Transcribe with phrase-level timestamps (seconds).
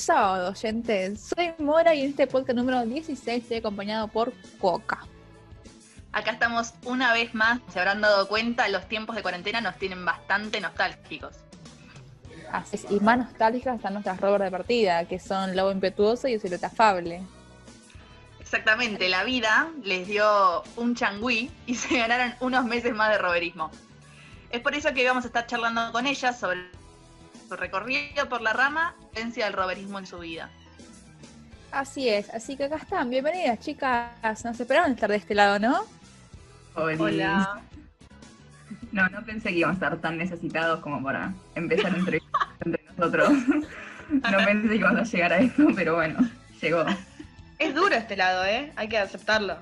[0.00, 1.20] sábado, oyentes.
[1.20, 5.06] Soy Mora y en este podcast número 16 estoy acompañado por Coca.
[6.12, 7.60] Acá estamos una vez más.
[7.68, 11.36] Se habrán dado cuenta, los tiempos de cuarentena nos tienen bastante nostálgicos.
[12.50, 16.38] Así es, y más nostálgicas están nuestras rovers de partida, que son Lobo Impetuoso y
[16.38, 17.22] Silueta Afable.
[18.40, 23.70] Exactamente, la vida les dio un changüí y se ganaron unos meses más de roverismo.
[24.50, 26.79] Es por eso que vamos a estar charlando con ellas sobre
[27.50, 30.50] su recorrido por la rama, vivencia del roverismo en su vida.
[31.72, 33.10] Así es, así que acá están.
[33.10, 34.44] Bienvenidas, chicas.
[34.44, 35.80] Nos esperaban estar de este lado, ¿no?
[36.74, 37.60] Hola.
[38.92, 42.84] No, no pensé que íbamos a estar tan necesitados como para empezar a entrevistar entre
[42.96, 43.28] nosotros.
[44.10, 46.18] No pensé que íbamos a llegar a esto, pero bueno,
[46.60, 46.84] llegó.
[47.58, 48.72] Es duro este lado, ¿eh?
[48.76, 49.56] Hay que aceptarlo.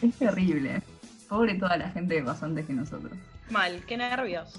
[0.00, 0.82] Es terrible.
[1.28, 3.12] Pobre toda la gente que pasó antes que nosotros.
[3.50, 4.58] Mal, qué nervios.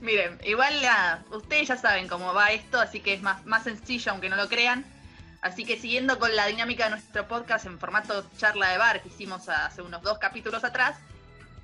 [0.00, 4.12] Miren, igual ya, ustedes ya saben cómo va esto, así que es más, más sencillo,
[4.12, 4.84] aunque no lo crean.
[5.40, 9.08] Así que siguiendo con la dinámica de nuestro podcast en formato charla de bar que
[9.08, 10.96] hicimos hace unos dos capítulos atrás,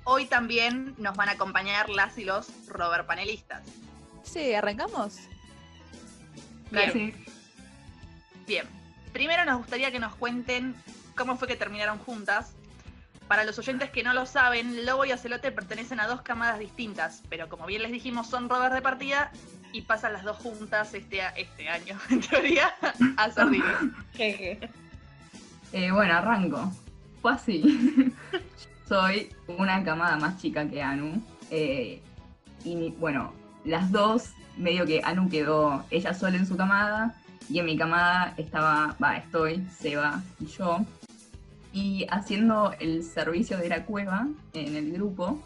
[0.03, 3.63] hoy también nos van a acompañar las y los Robert panelistas.
[4.23, 5.17] Sí, ¿arrancamos?
[6.69, 6.91] Bien.
[6.93, 7.13] Sí.
[8.45, 8.67] Bien.
[9.13, 10.75] Primero nos gustaría que nos cuenten
[11.15, 12.53] cómo fue que terminaron juntas.
[13.31, 17.23] Para los oyentes que no lo saben, Lobo y Ocelote pertenecen a dos camadas distintas,
[17.29, 19.31] pero como bien les dijimos, son Robert de partida
[19.71, 22.73] y pasan las dos juntas este, a- este año, en teoría,
[23.15, 23.63] a Sardini.
[24.15, 24.59] Jeje.
[25.71, 26.73] Eh, bueno, arranco.
[27.21, 28.13] Fue así.
[28.89, 31.23] Soy una camada más chica que Anu.
[31.51, 32.01] eh,
[32.65, 37.15] y bueno, las dos, medio que Anu quedó ella sola en su camada.
[37.49, 40.85] Y en mi camada estaba, va, estoy, Seba y yo.
[41.73, 45.41] Y haciendo el servicio de la cueva en el grupo,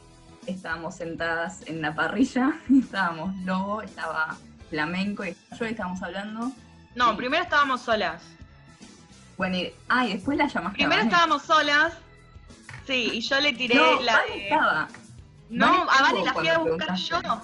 [0.48, 2.54] estábamos sentadas en la parrilla.
[2.74, 4.36] Estábamos Lobo, estaba
[4.70, 6.52] Flamenco y yo y estábamos hablando.
[6.96, 8.24] No, primero estábamos solas.
[9.38, 11.94] Bueno, y, ah, y después la llamaste Primero estábamos solas.
[12.88, 14.88] Sí, y yo le tiré No, la Vane de- estaba.
[15.50, 17.42] No, Vane a Vane estuvo la fui a buscar yo.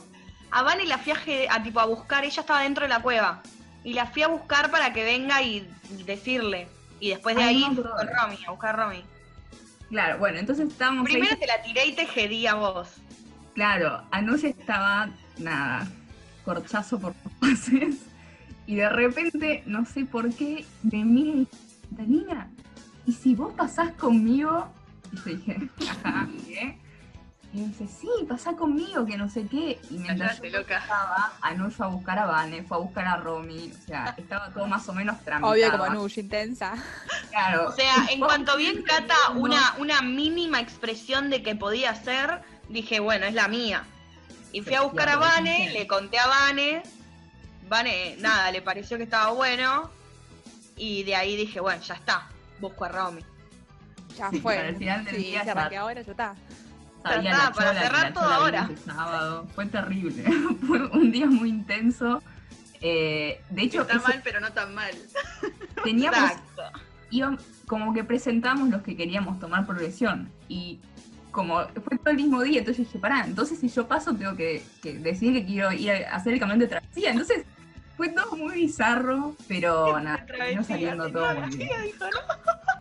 [0.51, 1.13] A Vane la fui
[1.49, 3.41] a, tipo, a buscar, ella estaba dentro de la cueva.
[3.83, 5.67] Y la fui a buscar para que venga y,
[5.97, 6.67] y decirle.
[7.01, 9.03] Y después de Ay, ahí no, con Romy, a buscar a Romy.
[9.89, 11.15] Claro, bueno, entonces estábamos ahí.
[11.15, 12.87] Primero te la tiré y te jedí a vos.
[13.55, 15.87] Claro, Anuya estaba, nada,
[16.45, 17.95] corchazo por los pases.
[18.67, 21.47] Y de repente, no sé por qué, me mira y
[21.89, 22.49] Danina,
[23.05, 24.71] ¿y si vos pasás conmigo?
[25.11, 26.77] Y yo dije, ajá, ¿qué?
[27.53, 29.77] Y me dice, sí, pasá conmigo, que no sé qué.
[29.89, 30.77] Y mientras Cállate, yo loca.
[30.77, 34.49] estaba, Anu fue a buscar a Vane, fue a buscar a Romy, o sea, estaba
[34.51, 35.51] todo más o menos tramitado.
[35.51, 36.73] Obvio como Nush, intensa.
[37.29, 37.67] Claro.
[37.67, 42.41] O sea, en cuanto vi en Cata una, una mínima expresión de que podía ser,
[42.69, 43.83] dije, bueno, es la mía.
[44.53, 46.83] Y fui a buscar a Vane, le conté a Vane.
[47.67, 49.89] Vane, nada, le pareció que estaba bueno.
[50.77, 52.27] Y de ahí dije, bueno, ya está,
[52.59, 53.23] busco a Romy.
[54.17, 54.55] Ya Sí, fue.
[54.55, 56.35] para el final del sí, día se ya- ahora, ya está.
[57.03, 58.69] Sabía la para chola, cerrar la todo ahora.
[58.71, 59.47] ese sábado.
[59.55, 60.23] Fue terrible.
[60.67, 62.21] Fue un día muy intenso.
[62.81, 64.91] Eh, de hecho, Está ese- mal, pero no tan mal.
[65.83, 66.63] teníamos, Exacto.
[67.67, 70.29] como que presentamos los que queríamos tomar progresión.
[70.47, 70.79] Y
[71.31, 74.63] como fue todo el mismo día, entonces dije, pará, entonces si yo paso tengo que,
[74.83, 77.11] que decidir que quiero ir a hacer el camión de travesía.
[77.11, 77.45] Entonces
[77.97, 81.69] fue todo muy bizarro, pero nada, terminó saliendo todo muy bien.
[81.83, 82.80] dijo, ¿no?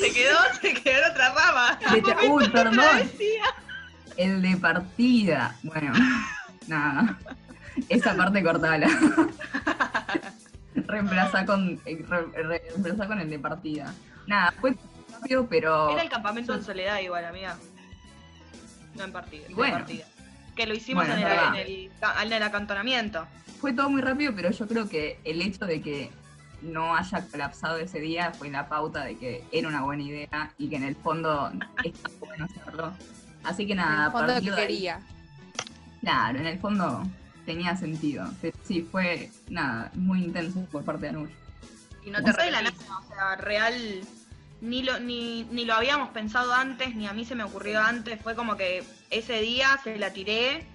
[0.00, 1.78] Se quedó, se quedó en otra rama.
[2.30, 3.10] Uy, perdón.
[4.16, 5.54] El de partida.
[5.62, 5.92] Bueno,
[6.66, 7.18] nada.
[7.88, 8.88] Esa parte cortala.
[10.74, 13.92] reemplaza con eh, re- re- reemplaza con el de partida.
[14.26, 14.74] Nada, fue
[15.12, 17.56] rápido, pero Era el campamento en soledad igual, amiga.
[18.94, 19.46] No en partida.
[19.46, 19.74] en Bueno.
[19.74, 20.04] partida.
[20.56, 21.90] Que lo hicimos Bueno, en, el, en, el,
[22.26, 23.26] en el acantonamiento.
[23.60, 26.10] fue todo muy rápido, pero yo creo que el hecho de que
[26.62, 30.68] no haya colapsado ese día fue la pauta de que era una buena idea y
[30.68, 31.52] que en el fondo
[31.84, 32.92] está bueno hacerlo.
[33.44, 35.00] Así que En nada, el a fondo que ahí- quería.
[36.00, 37.02] Claro, en el fondo
[37.46, 38.28] tenía sentido.
[38.40, 41.30] Pero sí, fue nada, muy intenso por parte de Anush.
[42.04, 44.00] Y no te de la nada, o sea, real.
[44.60, 48.20] Ni lo, ni, ni lo habíamos pensado antes, ni a mí se me ocurrió antes.
[48.20, 50.66] Fue como que ese día se la tiré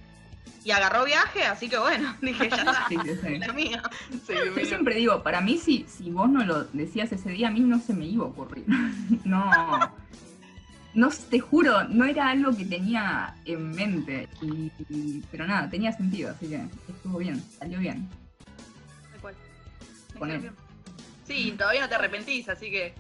[0.63, 3.37] y agarró viaje, así que bueno, dije, ya está, Sí, sí, sí.
[3.37, 3.83] la mía.
[4.57, 7.59] Yo siempre digo, para mí si, si vos no lo decías ese día, a mí
[7.59, 8.65] no se me iba a ocurrir.
[9.25, 9.93] No,
[10.93, 14.27] no te juro, no era algo que tenía en mente.
[14.41, 18.07] Y, y- pero nada, tenía sentido, así que estuvo bien, salió bien.
[19.11, 19.35] Tal cual.
[20.19, 20.51] Con él.
[21.25, 22.93] Sí, todavía no te arrepentís, así que.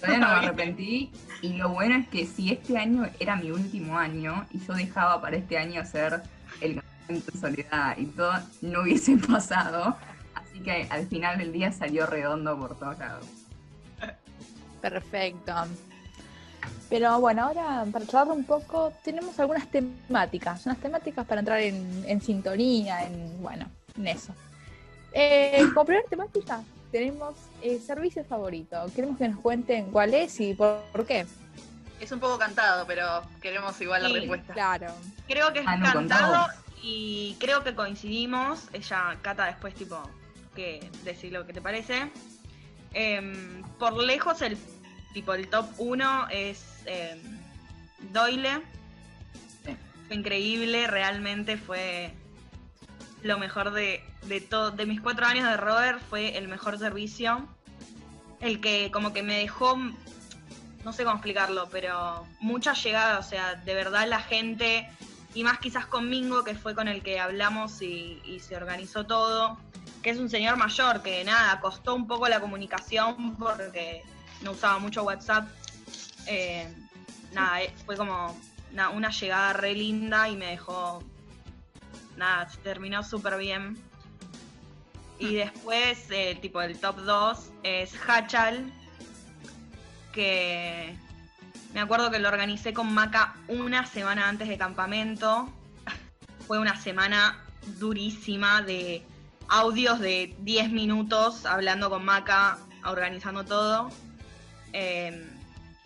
[0.00, 1.10] Todavía no me arrepentí.
[1.42, 5.20] Y lo bueno es que si este año era mi último año y yo dejaba
[5.20, 6.22] para este año hacer
[6.60, 8.32] el campamento en soledad y todo,
[8.62, 9.96] no hubiese pasado.
[10.34, 13.24] Así que al final del día salió redondo por todos lados.
[14.80, 15.52] Perfecto.
[16.88, 22.20] Pero bueno, ahora para charlar un poco, tenemos algunas temáticas, unas temáticas para entrar en,
[22.22, 23.66] sintonía, en bueno,
[23.96, 24.32] en eso.
[25.12, 28.78] Eh, como primera temática, tenemos eh, servicio favorito.
[28.94, 31.26] Queremos que nos cuenten cuál es y por qué.
[32.00, 34.52] Es un poco cantado, pero queremos igual la Sí, respuesta.
[34.52, 34.94] Claro.
[35.26, 36.46] Creo que es Ah, cantado
[36.82, 38.68] y creo que coincidimos.
[38.72, 40.00] Ella, Cata, después, tipo,
[40.54, 42.10] que decir lo que te parece.
[42.92, 44.56] Em, por lejos, el
[45.12, 47.20] tipo el top 1 es em,
[48.12, 48.62] Doyle.
[49.64, 49.76] Sí.
[50.06, 52.12] Fue increíble, realmente fue
[53.22, 54.70] lo mejor de, de todo.
[54.70, 57.48] De mis cuatro años de Robert fue el mejor servicio.
[58.40, 59.76] El que como que me dejó
[60.88, 64.88] no sé cómo explicarlo, pero mucha llegada, o sea, de verdad la gente,
[65.34, 69.04] y más quizás con Mingo, que fue con el que hablamos y, y se organizó
[69.04, 69.58] todo,
[70.02, 74.02] que es un señor mayor, que nada, costó un poco la comunicación porque
[74.40, 75.46] no usaba mucho WhatsApp.
[76.26, 76.66] Eh,
[77.32, 78.34] nada, eh, fue como
[78.72, 81.02] na- una llegada re linda y me dejó,
[82.16, 83.76] nada, terminó súper bien.
[85.18, 88.72] Y después, eh, tipo, el top 2 es Hachal,
[90.12, 90.96] que
[91.74, 95.48] me acuerdo que lo organicé con Maca una semana antes de campamento.
[96.46, 97.44] Fue una semana
[97.78, 99.04] durísima de
[99.48, 103.90] audios de 10 minutos hablando con Maca, organizando todo.
[104.72, 105.26] Eh,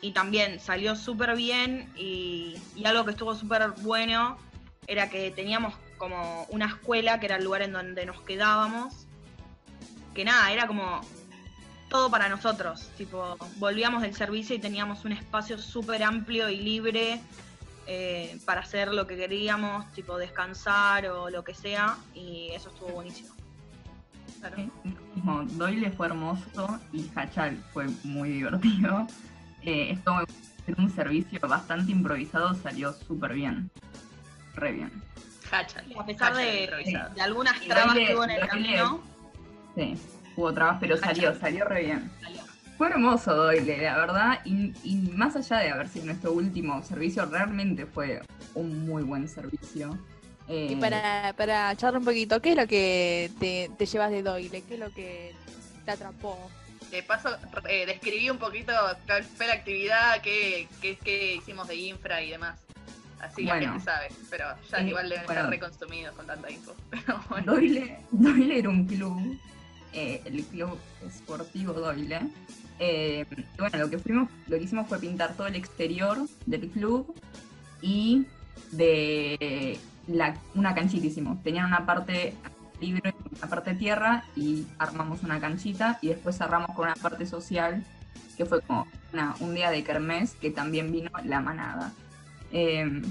[0.00, 4.36] y también salió súper bien y, y algo que estuvo súper bueno
[4.88, 9.06] era que teníamos como una escuela que era el lugar en donde nos quedábamos.
[10.14, 11.00] Que nada, era como
[11.92, 12.88] todo para nosotros.
[12.96, 17.20] Tipo, volvíamos del servicio y teníamos un espacio súper amplio y libre
[17.86, 22.88] eh, para hacer lo que queríamos, tipo descansar o lo que sea, y eso estuvo
[22.92, 23.34] buenísimo.
[24.40, 24.56] Claro.
[25.14, 29.06] Mismo, Doyle fue hermoso y Hachal fue muy divertido.
[29.64, 30.16] Eh, esto
[30.66, 33.70] en un servicio bastante improvisado salió súper bien.
[34.54, 34.90] Re bien.
[35.50, 35.84] Hachal.
[35.96, 39.00] A pesar Hachal de, de algunas trabas Doyle- que hubo en el Doyle- camino,
[39.76, 39.94] Sí,
[40.36, 42.10] hubo trabas, pero salió, salió re bien.
[42.20, 42.42] salió.
[42.78, 47.24] Fue hermoso Doyle, la verdad, y, y más allá de haber sido nuestro último servicio,
[47.26, 48.20] realmente fue
[48.54, 49.96] un muy buen servicio.
[50.48, 54.22] Eh, Y para, para charlar un poquito, ¿qué es lo que te, te llevas de
[54.22, 54.62] Doyle?
[54.66, 55.32] ¿Qué es lo que
[55.84, 56.36] te atrapó?
[56.90, 57.28] De paso,
[57.68, 58.72] eh, describí un poquito
[59.06, 62.58] cuál fue la actividad que, que, que hicimos de infra y demás.
[63.20, 63.72] Así la Bueno.
[63.74, 65.40] gente sabe, pero ya Eh, igual deben bueno.
[65.40, 66.74] estar reconsumidos con tanta info.
[66.90, 67.52] Pero bueno.
[67.52, 69.38] Doyle, Doyle era un club,
[69.92, 72.20] eh, el club esportivo Doyle.
[72.78, 73.26] Eh,
[73.58, 77.14] bueno, lo que fuimos, lo hicimos fue pintar todo el exterior del club
[77.80, 78.24] y
[78.72, 79.78] de
[80.08, 81.42] la, una canchita hicimos.
[81.42, 82.34] Tenían una parte
[82.80, 87.84] libre, una parte tierra y armamos una canchita y después cerramos con una parte social
[88.36, 91.92] que fue como una- un día de kermés que también vino la manada.
[92.50, 93.02] Eh,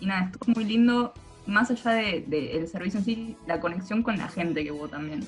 [0.00, 1.14] y nada, estuvo muy lindo,
[1.46, 4.88] más allá del de, el servicio en sí, la conexión con la gente que hubo
[4.88, 5.26] también.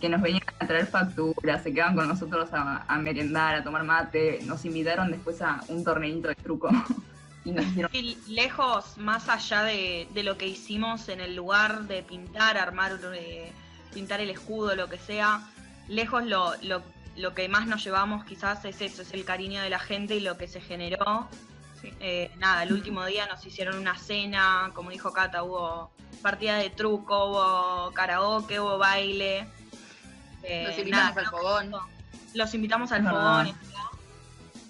[0.00, 3.82] Que nos venían a traer facturas, se quedaban con nosotros a, a merendar, a tomar
[3.82, 6.68] mate, nos invitaron después a un torneito de truco
[7.44, 11.84] y nos hicieron Sí, lejos, más allá de, de lo que hicimos en el lugar
[11.84, 13.50] de pintar, armar, eh,
[13.94, 15.40] pintar el escudo, lo que sea,
[15.88, 16.82] lejos lo, lo,
[17.16, 20.20] lo que más nos llevamos quizás es eso, es el cariño de la gente y
[20.20, 21.26] lo que se generó.
[21.80, 21.90] Sí.
[22.00, 26.68] Eh, nada, el último día nos hicieron una cena, como dijo Cata, hubo partida de
[26.68, 29.46] truco, hubo karaoke, hubo baile.
[30.42, 31.72] Eh, Nos invitamos nada, al fogón.
[32.34, 33.54] los invitamos al fogón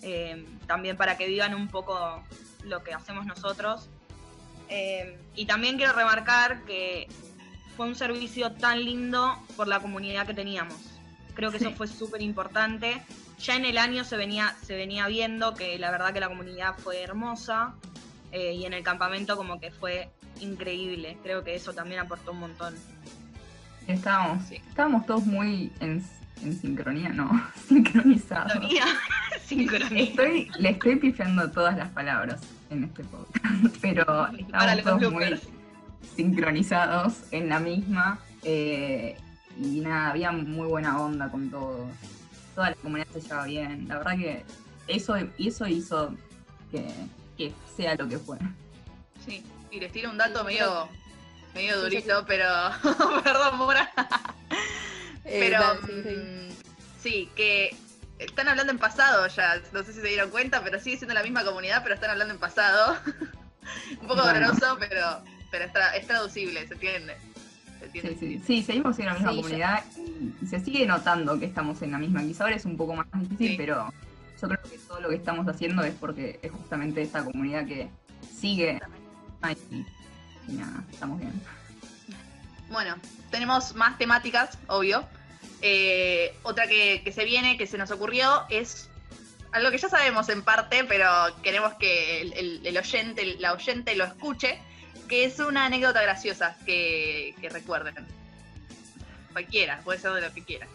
[0.03, 2.23] eh, también para que vivan un poco
[2.65, 3.89] lo que hacemos nosotros.
[4.69, 7.09] Eh, y también quiero remarcar que
[7.77, 10.77] fue un servicio tan lindo por la comunidad que teníamos.
[11.35, 11.67] Creo que Sí.
[11.67, 13.03] eso fue súper importante.
[13.39, 16.77] Ya en el año se venía, se venía viendo que la verdad que la comunidad
[16.79, 17.75] fue hermosa
[18.33, 20.11] eh, y en el campamento como que fue
[20.41, 21.19] increíble.
[21.23, 22.75] Creo que eso también aportó un montón.
[23.93, 24.57] Estábamos, Sí.
[24.57, 26.03] estábamos todos muy en,
[26.43, 27.31] en sincronía, no,
[27.69, 28.53] sincronizados.
[28.53, 28.85] Sincronía.
[29.45, 30.03] Sincronía.
[30.05, 35.41] Estoy, le estoy pifiando todas las palabras en este podcast, pero estábamos todos muy
[36.17, 39.17] sincronizados en la misma eh,
[39.61, 41.87] y nada, había muy buena onda con todo.
[42.55, 43.89] Toda la comunidad se llevaba bien.
[43.89, 44.45] La verdad que
[44.89, 46.15] eso, eso hizo
[46.71, 46.87] que,
[47.37, 48.39] que sea lo que fue.
[49.27, 49.43] Sí.
[49.71, 50.89] Y les tiro un dato Sí, medio,
[51.55, 52.47] medio durito, pero.
[53.25, 53.91] Perdón, Mora.
[55.25, 55.63] Eh, Pero.
[55.87, 56.53] sí, mm,
[57.03, 57.77] sí, que
[58.19, 59.61] están hablando en pasado ya.
[59.73, 62.35] No sé si se dieron cuenta, pero sigue siendo la misma comunidad, pero están hablando
[62.35, 62.97] en pasado.
[64.01, 64.33] un poco Bueno.
[64.41, 67.17] doloroso, pero, pero es, tra- es traducible, se entiende.
[67.79, 68.17] Se entiende.
[68.19, 69.85] Sí, sí, sí, seguimos siendo la misma Sí, comunidad
[70.43, 72.23] y se sigue notando que estamos en la misma.
[72.23, 73.93] Quizá ahora es un poco más difícil, pero
[74.41, 77.89] yo creo que todo lo que estamos haciendo es porque es justamente esta comunidad que
[78.39, 78.81] sigue
[79.43, 79.57] ahí.
[80.49, 81.33] Y nada, estamos bien.
[82.71, 82.97] Bueno,
[83.31, 85.05] tenemos más temáticas, obvio.
[85.63, 88.89] Eh, otra que, que se viene, que se nos ocurrió, es
[89.53, 91.07] algo que ya sabemos en parte, pero
[91.43, 94.59] queremos que el, el- el oyente, la oyente lo escuche,
[95.09, 98.07] que es una anécdota graciosa que, que recuerden.
[99.33, 100.67] Cualquiera, puede ser de lo que quiera.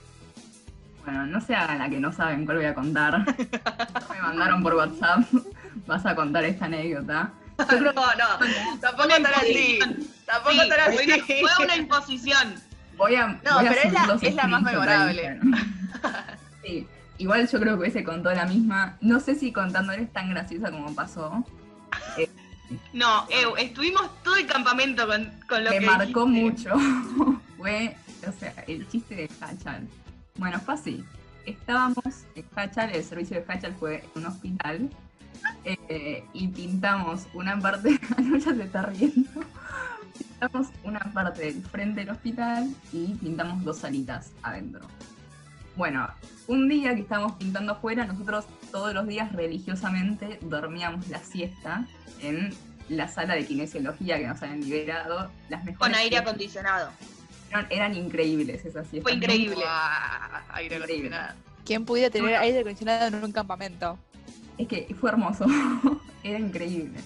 [1.05, 3.19] Bueno, no se hagan la que no saben cuál voy a contar.
[4.11, 5.19] Me mandaron por WhatsApp.
[5.87, 7.31] Vas a contar esta anécdota.
[7.57, 9.79] No, no, tampoco tan así.
[10.25, 11.05] Tampoco fue así.
[11.11, 12.55] una- fue una imposición.
[12.97, 13.27] Voy a.
[13.27, 15.39] No, voy a pero es la- es la más memorable.
[16.63, 16.87] Sí,
[17.19, 18.97] igual yo creo que hubiese contado la misma.
[18.99, 21.45] No sé si contándola es tan graciosa como pasó.
[22.93, 26.69] No, eh, estuvimos todo el campamento con, con lo Me que marcó dijiste.
[26.73, 26.75] mucho.
[27.57, 27.95] Fue,
[28.27, 29.87] o sea, el chiste de Hachal.
[30.37, 31.05] Bueno, fue así.
[31.45, 32.03] Estábamos
[32.35, 34.89] en Hachal, el servicio de Hachal fue en un hospital.
[35.63, 37.99] Eh, y pintamos una parte.
[38.23, 39.29] no, ya se está riendo.
[40.17, 44.85] Pintamos una parte del frente del hospital y pintamos dos salitas adentro.
[45.75, 46.07] Bueno,
[46.47, 51.85] un día que estábamos pintando afuera, nosotros todos los días religiosamente dormíamos la siesta
[52.21, 52.53] en
[52.87, 55.29] la sala de kinesiología que nos habían liberado.
[55.49, 56.91] Las mejores Con aire acondicionado.
[57.49, 59.03] Eran, eran increíbles esas siestas.
[59.03, 59.63] Fue increíble.
[60.49, 61.15] Aire Increíble.
[61.15, 61.35] acondicionado.
[61.65, 63.97] ¿Quién pudiera tener aire acondicionado en un campamento?
[64.57, 65.45] Es que fue hermoso,
[66.23, 66.99] era increíble.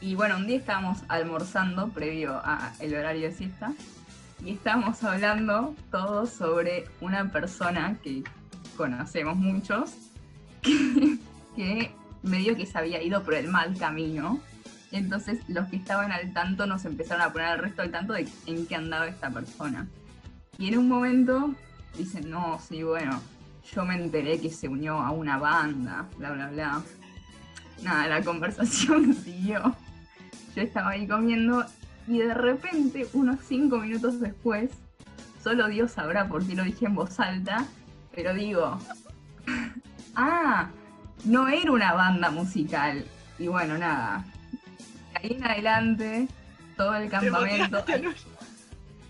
[0.00, 3.72] Y bueno, un día estábamos almorzando previo al horario de siesta
[4.44, 8.22] y estábamos hablando todos sobre una persona que
[8.76, 9.94] conocemos muchos
[10.62, 11.18] que,
[11.56, 11.90] que
[12.22, 14.40] medio que se había ido por el mal camino.
[14.92, 18.28] Entonces los que estaban al tanto nos empezaron a poner al resto al tanto de
[18.46, 19.88] en qué andaba esta persona.
[20.58, 21.54] Y en un momento
[21.96, 23.20] dicen, no, sí, bueno,
[23.72, 26.82] yo me enteré que se unió a una banda, bla, bla, bla.
[27.82, 29.74] Nada, la conversación siguió.
[30.54, 31.64] Yo estaba ahí comiendo
[32.06, 34.70] y de repente, unos cinco minutos después,
[35.42, 37.66] solo Dios sabrá por qué lo dije en voz alta,
[38.14, 38.78] pero digo,
[40.14, 40.70] ah,
[41.24, 43.04] no era una banda musical.
[43.38, 44.24] Y bueno, nada,
[45.14, 46.28] ahí en adelante,
[46.76, 47.84] todo el campamento,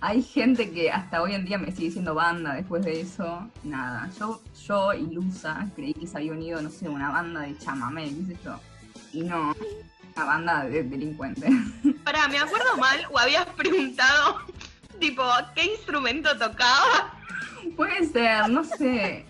[0.00, 3.48] hay, gente que hasta hoy en día me sigue diciendo banda después de eso.
[3.64, 8.04] Nada, yo, yo ilusa, creí que se había unido, no sé, una banda de chamamé,
[8.04, 8.60] qué sé yo.
[9.12, 9.54] Y no,
[10.16, 11.50] una banda de delincuentes.
[12.04, 14.40] Pará, ¿me acuerdo mal o habías preguntado,
[15.00, 15.22] tipo,
[15.54, 17.12] qué instrumento tocaba?
[17.76, 19.26] Puede ser, no sé.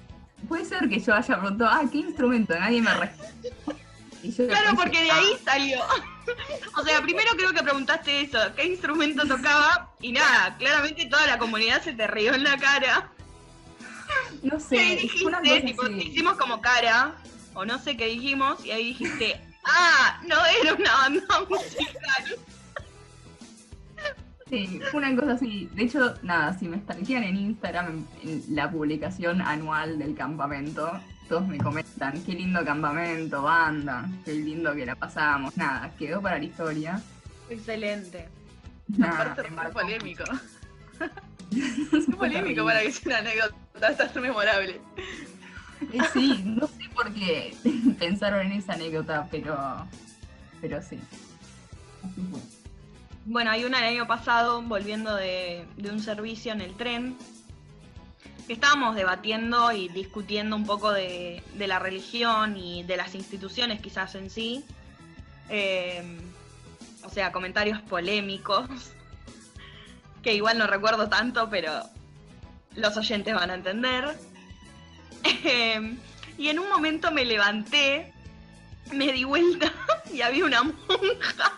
[0.48, 2.58] Puede ser que yo haya preguntado, ah, ¿qué instrumento?
[2.58, 3.50] Nadie me respondió.
[4.48, 5.40] Claro, porque de ahí "Ah".
[5.44, 5.78] salió.
[6.76, 11.38] O sea, primero creo que preguntaste eso, qué instrumento tocaba, y nada, claramente toda la
[11.38, 13.10] comunidad se te rió en la cara.
[14.42, 15.94] no sé, dijiste, tipo, así.
[15.94, 17.14] te hicimos como cara,
[17.54, 22.38] o no sé qué dijimos, y ahí dijiste, ah, no era una banda musical.
[24.48, 25.68] Sí, fue una cosa así.
[25.72, 31.46] De hecho, nada, si me stalkean en Instagram, en la publicación anual del campamento, todos
[31.46, 35.56] me comentan, qué lindo campamento, banda, qué lindo que la pasamos.
[35.56, 37.00] Nada, quedó para la historia.
[37.50, 38.28] Excelente.
[38.88, 39.42] Nada, Aparte,
[42.16, 42.64] polémico.
[42.64, 44.80] para que sea una anécdota tan memorable.
[45.92, 47.54] Eh, sí, no sé por qué
[47.98, 49.86] pensaron en esa anécdota, pero,
[50.60, 50.98] pero sí.
[52.02, 52.40] Así fue.
[53.26, 57.16] Bueno, hay un año pasado, volviendo de, de un servicio en el tren,
[58.48, 64.14] estábamos debatiendo y discutiendo un poco de, de la religión y de las instituciones quizás
[64.14, 64.64] en sí.
[65.48, 66.02] Eh,
[67.04, 68.68] o sea, comentarios polémicos,
[70.22, 71.82] que igual no recuerdo tanto, pero
[72.74, 74.16] los oyentes van a entender.
[75.24, 75.96] Eh,
[76.38, 78.12] y en un momento me levanté,
[78.92, 79.72] me di vuelta
[80.12, 81.52] y había una monja.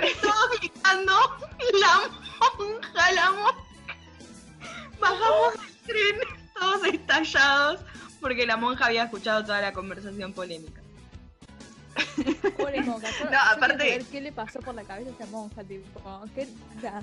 [0.22, 1.12] Todos gritando,
[1.80, 3.54] la monja, monja.
[5.00, 6.20] Bajamos del tren,
[6.58, 7.80] todos estallados,
[8.20, 10.80] porque la monja había escuchado toda la conversación polémica.
[12.56, 13.08] Pobre monja.
[13.18, 15.62] Yo- No, aparte- saber ¿Qué le pasó por la cabeza a esa monja?
[15.64, 16.48] Tipo, ¿qué?
[16.80, 17.00] sea,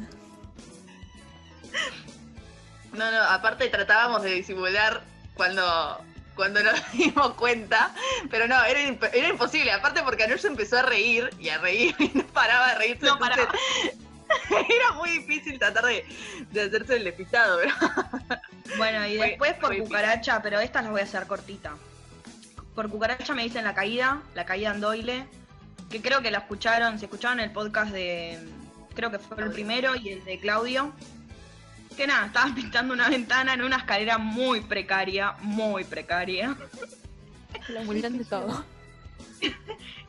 [2.93, 5.99] No, no, aparte tratábamos de disimular cuando,
[6.35, 7.93] cuando nos dimos cuenta,
[8.29, 11.93] pero no, era, imp- era imposible, aparte porque Anush empezó a reír y a reír
[11.99, 13.05] y no paraba de reírse.
[13.05, 13.53] No entonces paraba.
[14.49, 16.05] Era muy difícil tratar de,
[16.51, 18.41] de hacerse el despistado, ¿verdad?
[18.77, 21.75] Bueno, y Fue- después por fue cucaracha, pero esta las voy a hacer cortita.
[22.73, 25.25] Por cucaracha me dicen la caída, la caída en Doyle,
[25.89, 28.39] que creo que la escucharon, si escucharon el podcast de,
[28.95, 30.91] creo que fue el primero, y el de Claudio.
[31.95, 36.57] Que nada, estaban pintando una ventana en una escalera muy precaria, muy precaria.
[37.69, 38.65] Lo de todo.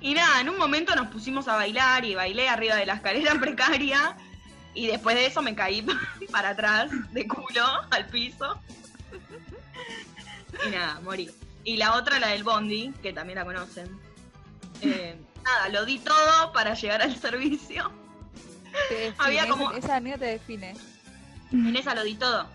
[0.01, 3.35] Y nada, en un momento nos pusimos a bailar y bailé arriba de la escalera
[3.41, 4.17] precaria.
[4.75, 5.85] Y después de eso me caí
[6.31, 8.61] para atrás, de culo, al piso.
[10.67, 11.31] Y nada, morí.
[11.65, 13.89] Y la otra, la del Bondi, que también la conocen.
[14.83, 17.91] Eh, nada, lo di todo para llegar al servicio.
[18.91, 20.75] Define, Había como- esa- Esa amiga te define.
[21.53, 22.47] En esa lo di todo.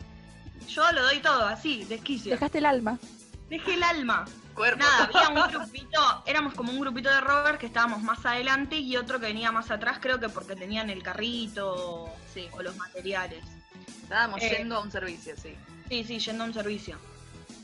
[0.69, 2.31] Yo lo doy todo, así, desquicio.
[2.31, 2.99] Dejaste el alma.
[3.49, 4.25] Dejé el alma.
[4.53, 4.79] Cuerpo.
[4.79, 8.95] Nada, había un grupito, éramos como un grupito de rovers que estábamos más adelante y
[8.97, 12.47] otro que venía más atrás, creo que porque tenían el carrito Sí.
[12.53, 13.43] o los materiales.
[14.03, 14.55] Estábamos Eh.
[14.57, 15.55] yendo a un servicio, sí.
[15.89, 16.97] Sí, sí, yendo a un servicio.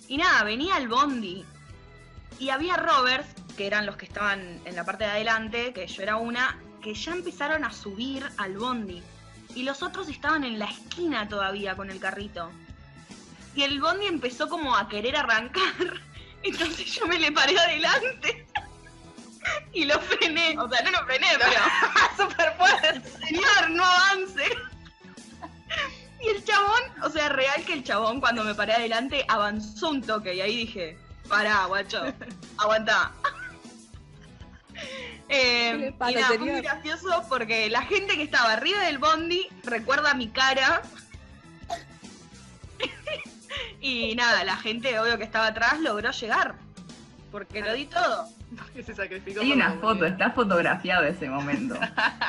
[0.07, 1.45] Y nada, venía el bondi.
[2.39, 3.25] Y había rovers,
[3.57, 6.93] que eran los que estaban en la parte de adelante, que yo era una, que
[6.93, 9.01] ya empezaron a subir al bondi.
[9.55, 12.51] Y los otros estaban en la esquina todavía con el carrito.
[13.55, 15.61] Y el bondi empezó como a querer arrancar.
[16.43, 18.47] Entonces yo me le paré adelante.
[19.73, 20.57] Y lo frené.
[20.59, 21.61] O sea, no lo frené, pero
[22.17, 23.09] Super fuerte.
[23.25, 24.43] señor, no avance.
[26.19, 30.01] Y el chabón, o sea, real que el chabón cuando me paré adelante avanzó un
[30.01, 32.03] toque y ahí dije, pará, guacho,
[32.57, 33.11] aguantá.
[35.29, 38.79] Eh, ¿Qué le pasa, y nada, fue muy gracioso porque la gente que estaba arriba
[38.83, 40.83] del bondi recuerda mi cara.
[43.81, 46.55] y nada, la gente, obvio que estaba atrás, logró llegar.
[47.31, 48.25] Porque lo di todo.
[48.73, 50.07] Que se sacrificó Hay una foto, comunidad.
[50.11, 51.77] está fotografiado ese momento.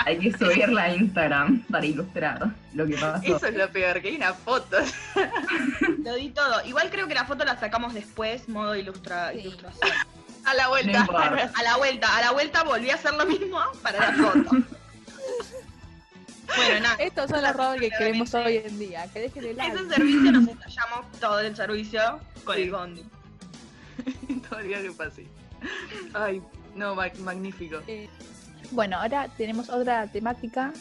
[0.05, 3.37] Hay que subirla a Instagram para ilustrar lo que pasó.
[3.37, 4.77] Eso es lo peor, que hay una foto.
[6.05, 6.65] Lo di todo.
[6.65, 9.39] Igual creo que la foto la sacamos después, modo ilustra Sí.
[9.41, 9.91] ilustración.
[10.45, 11.07] A la vuelta.
[11.55, 14.51] A la vuelta, a la vuelta volví a hacer lo mismo para la foto.
[16.57, 16.95] bueno, nada.
[16.97, 19.07] Estos son los robos que queremos hoy en día.
[19.13, 22.01] Que dejen el Ese servicio nos estallamos todo el servicio
[22.45, 22.63] con Sí.
[22.63, 23.05] el bondi.
[24.49, 25.27] Todo el día que pase.
[26.15, 26.41] Ay,
[26.75, 27.79] no, ma- magnífico.
[27.87, 28.09] Eh,
[28.71, 30.73] Bueno, ahora tenemos otra temática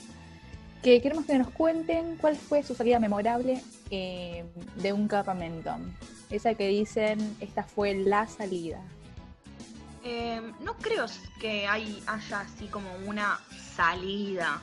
[0.84, 5.76] que queremos que nos cuenten cuál fue su salida memorable eh, de un campamento.
[6.30, 8.80] Esa que dicen, esta fue la salida.
[10.04, 11.06] Eh, no creo
[11.42, 13.40] que hay, haya así como una
[13.76, 14.62] salida.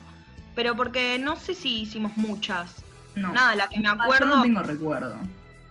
[0.55, 2.75] Pero porque no sé si hicimos muchas.
[3.15, 3.31] No.
[3.33, 5.15] Nada, la que me Ah, Yo acuerdo, no tengo recuerdo.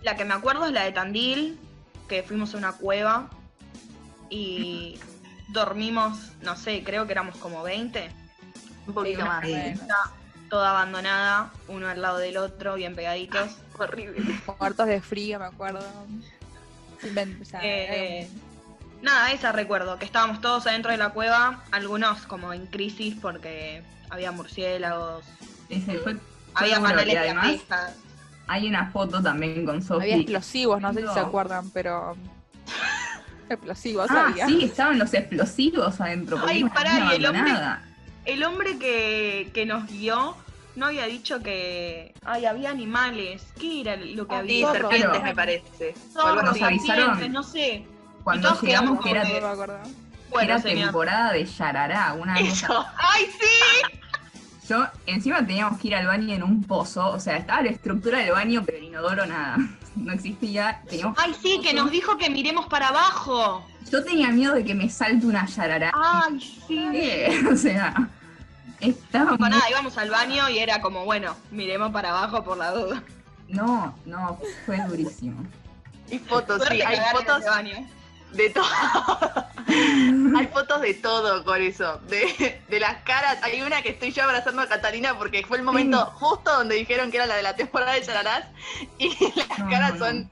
[0.01, 1.59] la que me acuerdo es la de Tandil,
[2.07, 3.29] que fuimos a una cueva
[4.29, 4.99] y
[5.49, 8.09] dormimos, no sé, creo que éramos como 20.
[8.87, 9.45] Un poquito Sí, más.
[10.49, 13.57] toda abandonada, uno al lado del otro, bien pegaditos.
[13.77, 14.39] Horrible.
[14.59, 15.81] Muertos de frío, me acuerdo.
[17.01, 18.29] Sin ven- o sea, Eh,
[19.01, 23.83] Nada, esa recuerdo, que estábamos todos adentro de la cueva, algunos como en crisis porque
[24.09, 25.25] había murciélagos,
[25.69, 26.15] Ese fue,
[26.53, 27.59] había seguro, y de
[28.47, 30.03] hay una foto también con Sofi.
[30.03, 32.15] había explosivos, no sé si se acuerdan, pero.
[33.49, 34.47] Explosivos Ah, había.
[34.47, 36.39] sí, estaban los explosivos adentro.
[36.47, 37.53] Ay, pará, y el hombre-.
[38.25, 40.35] El hombre que, que nos guió
[40.75, 43.45] no había dicho que ay, había animales.
[43.59, 44.67] ¿Qué era lo que Ah, Sí, había?
[44.67, 44.81] Zorros.
[44.81, 45.93] serpientes Pero- me parece.
[46.11, 47.05] Zorros, nos avisaron.
[47.05, 47.85] serpientes, no sé.
[48.23, 49.79] Cuando todos llegamos quedamos que era, acuerdo.
[50.29, 50.85] Bueno, era señor.
[50.85, 52.85] temporada de Yarará, una cosa Eso.
[52.97, 53.99] ¡Ay, sí!
[54.69, 58.17] Yo, encima teníamos que ir al baño en un pozo, o sea, estaba la estructura
[58.19, 59.57] del baño, pero el inodoro nada.
[59.95, 60.81] No existía.
[60.89, 61.61] Teníamos ¡Ay, sí!
[61.63, 63.65] Que nos dijo que miremos para abajo.
[63.89, 65.93] Yo tenía miedo de que me salte una yarará.
[65.95, 66.85] ¡Ay, sí!
[67.49, 68.09] O sea,
[68.81, 72.57] estaba No, muy- nada, íbamos al baño y era como, bueno, miremos para abajo por
[72.57, 73.01] la duda.
[73.47, 75.45] No, no, fue durísimo.
[76.11, 77.41] Y fotos, sí, hay fotos
[78.33, 78.65] de todo.
[80.37, 81.99] Hay fotos de todo con eso.
[82.07, 83.37] De, de las caras.
[83.43, 87.11] Hay una que estoy yo abrazando a Catalina porque fue el momento justo donde dijeron
[87.11, 88.45] que era la de la temporada de Yararás.
[88.97, 90.29] Y las No, caras son.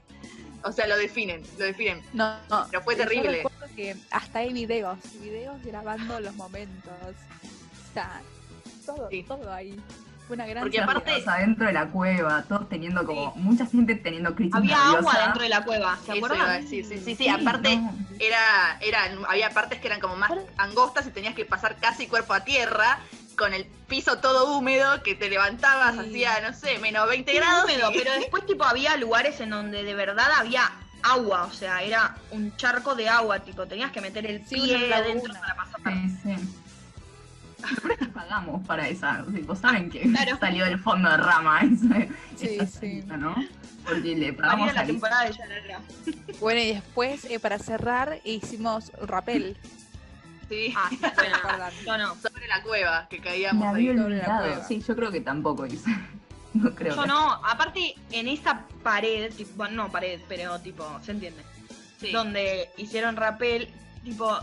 [0.62, 2.02] O sea, lo definen, lo definen.
[2.14, 2.66] No, no.
[2.70, 3.44] Pero fue terrible.
[3.76, 6.92] que hasta hay videos, videos grabando los momentos.
[7.02, 8.22] O sea,
[8.86, 9.22] todo, Sí.
[9.24, 9.78] todo ahí.
[10.26, 13.94] Fue una gran Porque aparte- Todos adentro de la cueva, todos teniendo como, mucha gente
[13.94, 14.98] teniendo crisis Había nerviosa.
[14.98, 16.62] agua dentro de la cueva, ¿se acuerdan?
[16.62, 17.28] decir, sí, sí, sí.
[17.28, 17.92] Aparte, no.
[18.18, 22.32] era, era, había partes que eran como más angostas y tenías que pasar casi cuerpo
[22.32, 22.98] a tierra,
[23.36, 26.00] con el piso todo húmedo, que te levantabas, Sí.
[26.00, 27.64] hacía, no sé, menos 20 Sí, grados.
[27.64, 30.70] húmedo, pero después tipo había lugares en donde de verdad había
[31.02, 34.94] agua, o sea, era un charco de agua, tipo, tenías que meter el Sí, pie
[34.94, 35.80] adentro para pasar.
[35.92, 36.63] Sí, sí.
[38.12, 40.38] Pagamos para esa, tipo, saben que Claro.
[40.38, 42.72] salió del fondo de rama ese, Sí, esa sí.
[43.02, 43.34] salida, ¿no?
[43.84, 45.80] Porque le Para pagamos la temporada de Yarara.
[46.40, 49.56] Bueno, y después, eh, para cerrar, hicimos rappel.
[50.48, 50.98] Sí, Ah, sí,
[51.86, 52.14] bueno, no.
[52.16, 53.98] sobre la cueva que Me caíamos había ahí.
[53.98, 54.64] sobre la cueva.
[54.64, 55.90] Sí, yo creo que tampoco hice.
[56.54, 56.94] No creo.
[56.94, 61.42] Yo que- no, aparte en esa pared, tipo, bueno, no pared, pero tipo, ¿se entiende?
[62.00, 62.12] Sí.
[62.12, 63.68] Donde hicieron rappel,
[64.04, 64.38] tipo,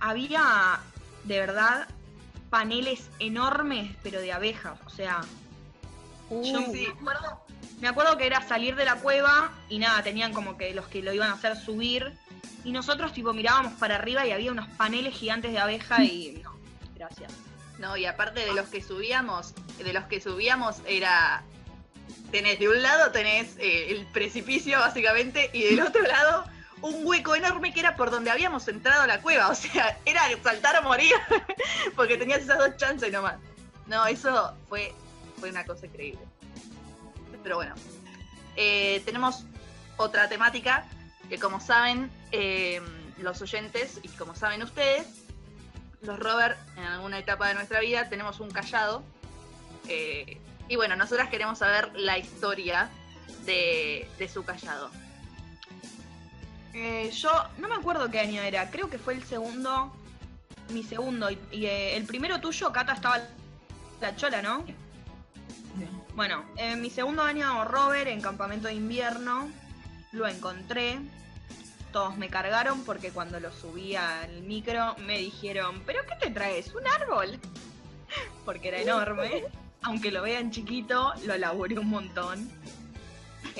[0.00, 0.80] había
[1.24, 1.86] de verdad
[2.50, 4.78] paneles enormes, pero de abejas.
[4.84, 5.22] O sea,
[6.30, 6.86] Uh, yo sí.
[6.86, 7.44] me, acuerdo,
[7.80, 11.02] me acuerdo que era salir de la cueva y nada, tenían como que los que
[11.02, 12.12] lo iban a hacer subir.
[12.64, 16.56] Y nosotros, tipo, mirábamos para arriba y había unos paneles gigantes de abeja y no,
[16.94, 17.32] gracias.
[17.78, 21.42] No, y aparte de los que subíamos, de los que subíamos era.
[22.30, 26.44] Tenés de un lado tenés eh, el precipicio básicamente y del otro lado
[26.82, 29.48] un hueco enorme que era por donde habíamos entrado a la cueva.
[29.48, 31.12] O sea, era saltar o morir
[31.96, 33.36] porque tenías esas dos chances nomás.
[33.86, 34.94] No, eso fue,
[35.38, 36.20] fue una cosa increíble.
[37.42, 37.74] Pero bueno,
[38.56, 39.44] eh, tenemos
[39.96, 40.86] otra temática
[41.28, 42.80] que como saben eh,
[43.18, 45.06] los oyentes y como saben ustedes,
[46.02, 49.02] los Robert en alguna etapa de nuestra vida tenemos un callado.
[49.88, 50.38] eh,
[50.68, 52.88] y bueno, nosotras queremos saber la historia
[53.44, 54.88] de, de su callado.
[56.72, 59.92] Eh, yo no me acuerdo qué año era, creo que fue el segundo,
[60.70, 63.20] mi segundo, y, y, eh, el primero tuyo, Cata, estaba
[64.00, 64.64] la chola, ¿no?
[66.14, 69.50] Bueno, en mi segundo año Robert en campamento de invierno,
[70.12, 70.98] lo encontré,
[71.92, 76.74] todos me cargaron porque cuando lo subí al micro me dijeron, ¿pero qué te traes?
[76.74, 77.38] ¿Un árbol?
[78.44, 79.44] Porque era enorme,
[79.82, 82.50] aunque lo vean chiquito, lo laburé un montón.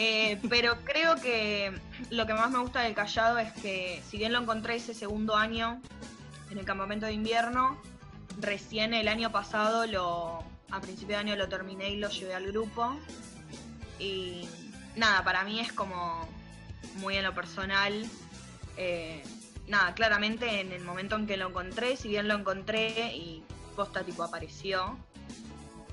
[0.03, 4.33] Eh, pero creo que lo que más me gusta del callado es que si bien
[4.33, 5.83] lo encontré ese segundo año
[6.51, 7.79] en el campamento de invierno,
[8.39, 12.47] recién el año pasado lo a principio de año lo terminé y lo llevé al
[12.47, 12.99] grupo.
[13.99, 14.49] Y
[14.97, 16.27] nada, para mí es como
[16.95, 18.09] muy en lo personal.
[18.79, 19.23] eh,
[19.69, 23.43] nada, claramente en el momento en que lo encontré, si bien lo encontré y
[23.77, 24.97] posta tipo apareció,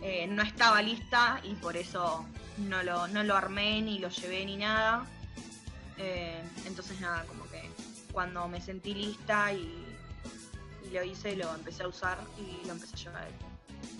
[0.01, 2.25] eh, no estaba lista y por eso
[2.57, 5.05] no lo, no lo armé ni lo llevé ni nada.
[5.97, 7.69] Eh, entonces nada, como que
[8.12, 9.86] cuando me sentí lista y,
[10.86, 13.27] y lo hice, lo empecé a usar y lo empecé a llevar.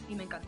[0.10, 0.48] Y me encanta.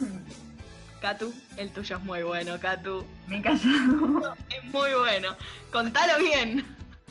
[1.00, 3.04] Katu, el tuyo es muy bueno, Katu.
[3.26, 4.34] Me callado.
[4.48, 5.36] Es muy bueno.
[5.70, 6.64] Contalo bien.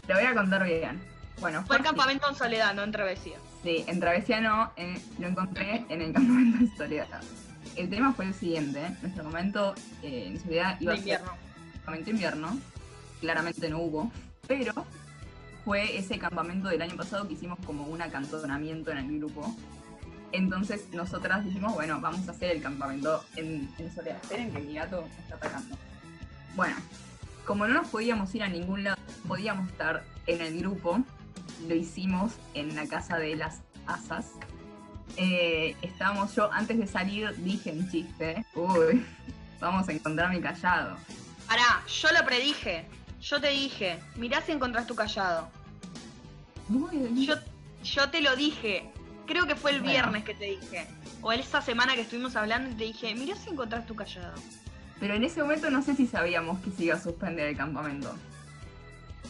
[0.07, 0.99] Te voy a contar bien.
[1.39, 3.37] Bueno, Fue el campamento en Soledad, no en Travesía.
[3.63, 7.21] Sí, en Travesía no, eh, lo encontré en el campamento de Soledad.
[7.75, 11.31] El tema fue el siguiente, nuestro campamento eh, en Soledad iba De a ser invierno.
[11.73, 12.59] campamento invierno,
[13.21, 14.11] claramente no hubo,
[14.47, 14.73] pero
[15.63, 19.55] fue ese campamento del año pasado que hicimos como un acantonamiento en el grupo.
[20.33, 24.17] Entonces nosotras dijimos, bueno, vamos a hacer el campamento en, en Soledad.
[24.21, 25.77] Esperen que mi gato me está atacando.
[26.55, 26.75] Bueno,
[27.45, 28.97] como no nos podíamos ir a ningún lado,
[29.27, 31.01] podíamos estar en el grupo,
[31.67, 34.31] lo hicimos en la casa de las asas.
[35.17, 38.45] Eh, estábamos yo, antes de salir, dije un chiste.
[38.55, 39.05] Uy,
[39.59, 40.97] vamos a encontrar mi callado.
[41.47, 42.85] Pará, yo lo predije.
[43.21, 45.49] Yo te dije, mirá si encontrás tu callado.
[47.15, 47.35] Yo,
[47.83, 48.89] yo te lo dije.
[49.25, 49.91] Creo que fue el Bueno.
[49.93, 50.87] viernes que te dije.
[51.21, 54.33] O esa semana que estuvimos hablando y te dije, mirá si encontrás tu callado.
[54.99, 58.13] Pero en ese momento no sé si sabíamos que se iba a suspender el campamento.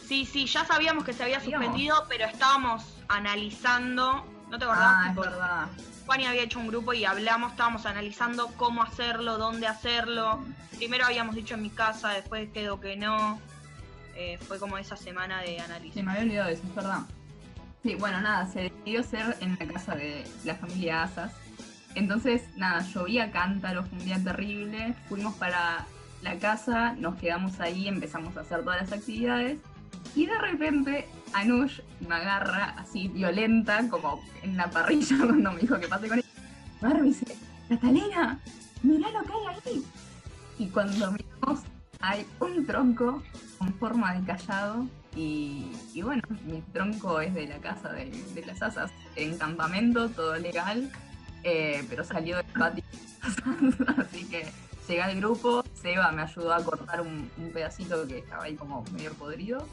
[0.08, 1.66] Sí, sí, ya sabíamos que se había Sabíamos.
[1.66, 4.26] suspendido, pero estábamos analizando.
[4.50, 4.94] ¿No te acordás?
[4.96, 5.68] Ah, es verdad.
[6.06, 10.44] Juani había hecho un grupo y hablamos, estábamos analizando cómo hacerlo, dónde hacerlo.
[10.78, 13.40] Primero habíamos dicho en mi casa, después quedó que no.
[14.16, 15.96] Eh, fue como esa semana de análisis.
[15.96, 17.00] Sí, me había olvidado de eso, es verdad.
[17.82, 21.34] Sí, bueno, nada, se decidió hacer en la casa de la familia Asas.
[21.96, 24.94] Entonces, nada, llovía cántaros, fue un día terrible.
[25.10, 25.86] Fuimos para
[26.22, 29.58] la casa, nos quedamos ahí, empezamos a hacer todas las actividades.
[30.16, 35.80] Y de repente, Anush me agarra así violenta, como en la parrilla cuando me dijo
[35.80, 36.26] que pase con él.
[36.82, 37.38] Agarra me dice,
[37.70, 38.40] Catalina,
[38.84, 39.84] mirá lo que hay ahí.
[40.60, 41.62] Y cuando miramos,
[42.00, 43.24] hay un tronco
[43.58, 44.88] con forma de callado.
[45.16, 48.12] Y, bueno, mi tronco es de la casa de,
[48.48, 50.92] las asas, en campamento, todo legal,
[51.44, 52.84] eh, pero salió del patio.
[53.98, 54.48] Así que
[54.88, 59.14] llegué al grupo, Seba me ayudó a cortar un pedacito que estaba ahí como medio
[59.14, 59.68] podrido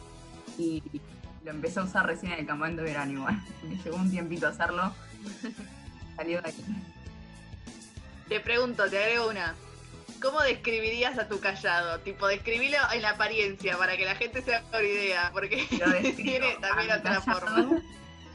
[0.59, 0.83] y
[1.45, 3.43] lo empecé a usar recién en el campamento de verano igual.
[3.63, 4.95] Me llevó un tiempito hacerlo.
[6.17, 6.65] Salió de aquí.
[8.29, 9.55] Te pregunto, te agrego una.
[10.21, 11.99] ¿Cómo describirías a tu callado?
[12.01, 15.67] Tipo, describilo en la apariencia para que la gente se haga una idea, porque
[16.17, 17.81] tiene también a otra forma.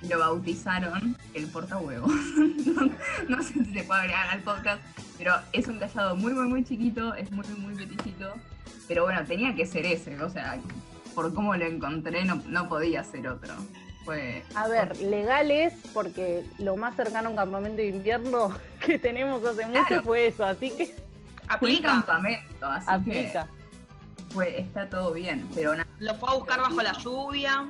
[0.02, 2.12] Lo bautizaron el portahuevos.
[2.12, 2.92] no,
[3.30, 4.82] no sé si se puede agregar al podcast,
[5.18, 8.34] pero es un callado muy, muy, muy chiquito, es muy, muy peticito.
[8.88, 10.60] Pero bueno, tenía que ser ese, o sea,
[11.16, 13.54] por cómo lo encontré no, no podía ser otro.
[14.04, 14.44] Fue.
[14.54, 19.66] A ver, legales, porque lo más cercano a un campamento de invierno que tenemos hace
[19.66, 20.04] mucho Claro.
[20.04, 20.96] fue eso, así que
[21.48, 21.88] Aplica.
[21.88, 23.48] campamento, así aplica.
[23.48, 25.88] que fue, está todo bien, pero nada.
[26.00, 27.66] Lo fue a buscar bajo la lluvia.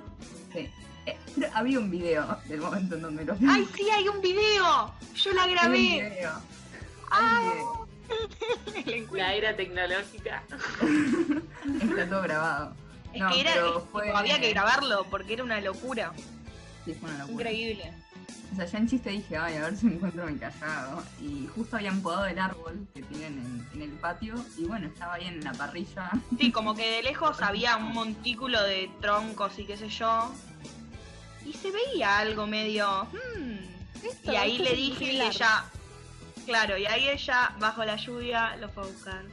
[0.52, 0.70] Sí.
[1.06, 3.46] Eh, pero había un video del momento en donde lo vi.
[3.50, 4.92] ¡Ay, sí, hay un video!
[5.14, 5.78] Yo la Hay un grabé.
[5.78, 6.10] video.
[6.12, 7.86] Video.
[9.14, 10.44] La era tecnológica.
[11.82, 12.74] Está todo grabado.
[13.16, 16.12] Es No, que era, pero tipo, fue- había que grabarlo porque era una locura.
[16.84, 17.52] Sí, fue una locura.
[17.52, 17.94] Increíble.
[18.52, 21.04] O sea, ya en chiste dije, ay, a ver si encuentro mi callado.
[21.22, 24.36] Y justo habían podado el árbol que tienen en, en el patio.
[24.58, 26.10] Y bueno, estaba ahí en la parrilla.
[26.40, 30.32] Sí, como que de lejos había un montículo de troncos y qué sé yo.
[31.46, 33.06] Y se veía algo medio.
[33.12, 34.06] hmm.
[34.06, 35.66] Esto, Y ahí le dije y ella.
[36.46, 39.24] Claro, y ahí ella, bajo la lluvia, lo fue a buscar.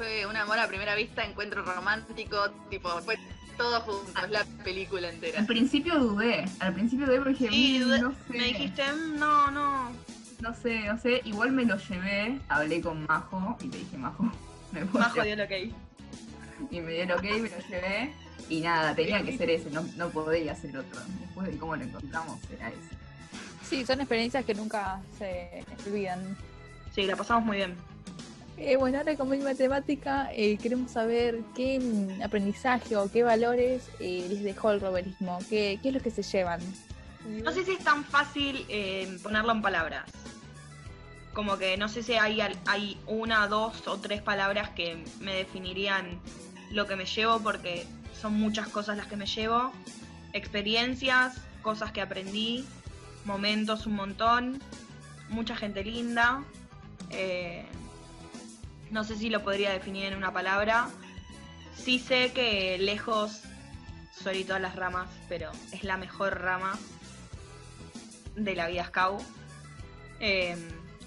[0.00, 3.18] Fue un amor a primera vista, encuentro romántico, tipo, fue
[3.58, 5.40] todo junto, es la película entera.
[5.40, 6.46] Al principio dudé.
[6.60, 8.16] Al principio dudé porque dije, Sí, "Mm, dudé- no sé.
[8.38, 9.90] Me dijiste, "Mm, no, no.
[10.40, 11.20] No sé, no sé.
[11.26, 14.22] Igual me lo llevé, hablé con Majo y le dije, Majo,
[14.72, 15.10] me llevar?".
[15.10, 15.74] jodido lo que hay.
[16.70, 18.14] Y me dio el ok, me lo llevé.
[18.48, 20.98] Y nada, tenía que ser ese, no, no podía ser otro.
[21.20, 22.78] Después de cómo lo encontramos, era ese.
[23.68, 26.38] Sí, son experiencias que nunca se olvidan.
[26.94, 27.76] Sí, la pasamos muy bien.
[28.62, 33.88] Eh, bueno, ahora como misma temática, eh, queremos saber qué mm, aprendizaje o qué valores
[34.00, 36.60] eh, les dejó el roverismo, qué, es lo que se llevan.
[37.42, 38.66] No sé si es tan fácil
[39.22, 40.04] ponerlo en palabras.
[41.32, 42.42] Como que no sé si hay,
[43.06, 46.20] una, dos o tres palabras que me definirían
[46.70, 47.86] lo que me llevo, porque
[48.20, 49.72] son muchas cosas las que me llevo.
[50.34, 52.66] Experiencias, cosas que aprendí,
[53.24, 54.62] momentos un montón,
[55.30, 56.42] mucha gente linda.
[58.90, 60.88] No sé si lo podría definir en una palabra.
[61.74, 63.42] Sí sé que lejos
[64.12, 66.78] soy todas las ramas, pero es la mejor rama
[68.36, 69.22] de la vida scout.
[70.20, 70.56] Eh,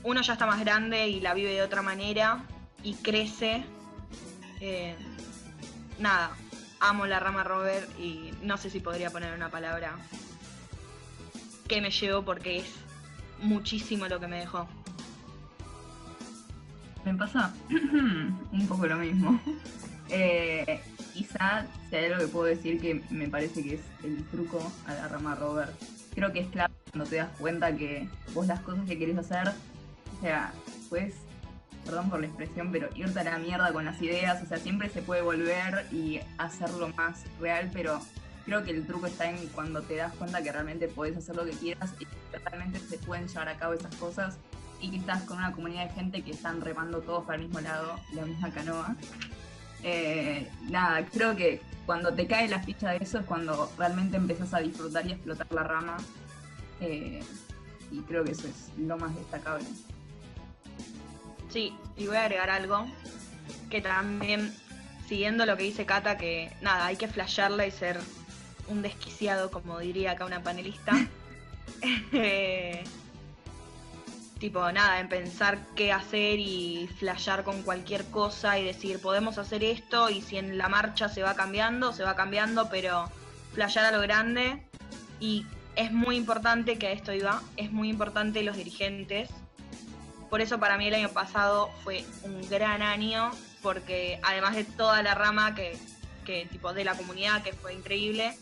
[0.04, 2.44] uno ya está más grande y la vive de otra manera
[2.84, 3.64] y crece.
[4.60, 4.96] Eh,
[6.00, 6.32] nada,
[6.80, 9.98] amo la rama Robert y no sé si podría poner una palabra
[11.68, 12.68] que me llevo porque es
[13.40, 14.68] muchísimo lo que me dejó.
[17.06, 19.40] Me pasa un poco lo mismo.
[20.10, 20.82] Eh,
[21.14, 25.08] quizá si hay que puedo decir que me parece que es el truco a la
[25.08, 25.72] rama Robert.
[26.14, 29.50] Creo que es clave cuando te das cuenta que vos las cosas que querés hacer,
[29.50, 30.54] o sea,
[30.90, 31.16] puedes,
[31.86, 34.90] perdón por la expresión, pero irte a la mierda con las ideas, o sea, siempre
[34.90, 38.00] se puede volver y hacerlo más real, pero
[38.46, 41.46] creo que el truco está en cuando te das cuenta que realmente podés hacer lo
[41.46, 42.06] que quieras y
[42.38, 44.38] realmente se pueden llevar a cabo esas cosas
[44.84, 47.62] y que estás con una comunidad de gente que están remando todos para el mismo
[47.62, 48.96] lado, la misma canoa.
[49.82, 54.54] Eh, nada, creo que cuando te cae la ficha de eso es cuando realmente empezás
[54.54, 55.98] a disfrutar y a explotar la rama.
[56.82, 57.24] Eh,
[57.92, 59.66] y creo que eso es lo más destacable.
[61.50, 62.86] Sí, y voy a agregar algo
[63.70, 64.54] que también,
[65.08, 68.02] siguiendo lo que dice Cata, que nada, hay que flashearla y ser
[68.68, 70.92] un desquiciado, como diría acá una panelista.
[74.44, 79.64] Tipo, nada, en pensar qué hacer y flashear con cualquier cosa y decir, podemos hacer
[79.64, 83.10] esto y si en la marcha se va cambiando, se va cambiando, pero
[83.54, 84.62] flashear a lo grande.
[85.22, 85.46] Y
[85.78, 89.30] es muy importante, que a esto iba, es muy importante los dirigentes.
[90.30, 95.02] Por eso para mí el año pasado fue un gran año, porque además de toda
[95.04, 95.78] la rama que,
[96.26, 98.38] que tipo de la comunidad, que fue increíble,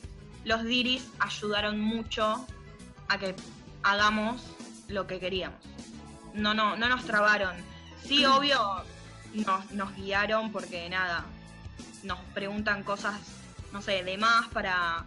[0.45, 2.43] los diris ayudaron mucho
[3.07, 3.35] a que
[3.83, 4.41] hagamos
[4.87, 5.70] lo que queríamos.
[6.33, 7.55] No, no, no nos trabaron.
[8.05, 8.83] Sí, obvio,
[9.33, 11.25] nos, nos guiaron porque nada,
[12.03, 13.15] nos preguntan cosas,
[13.71, 15.05] no sé, de más para,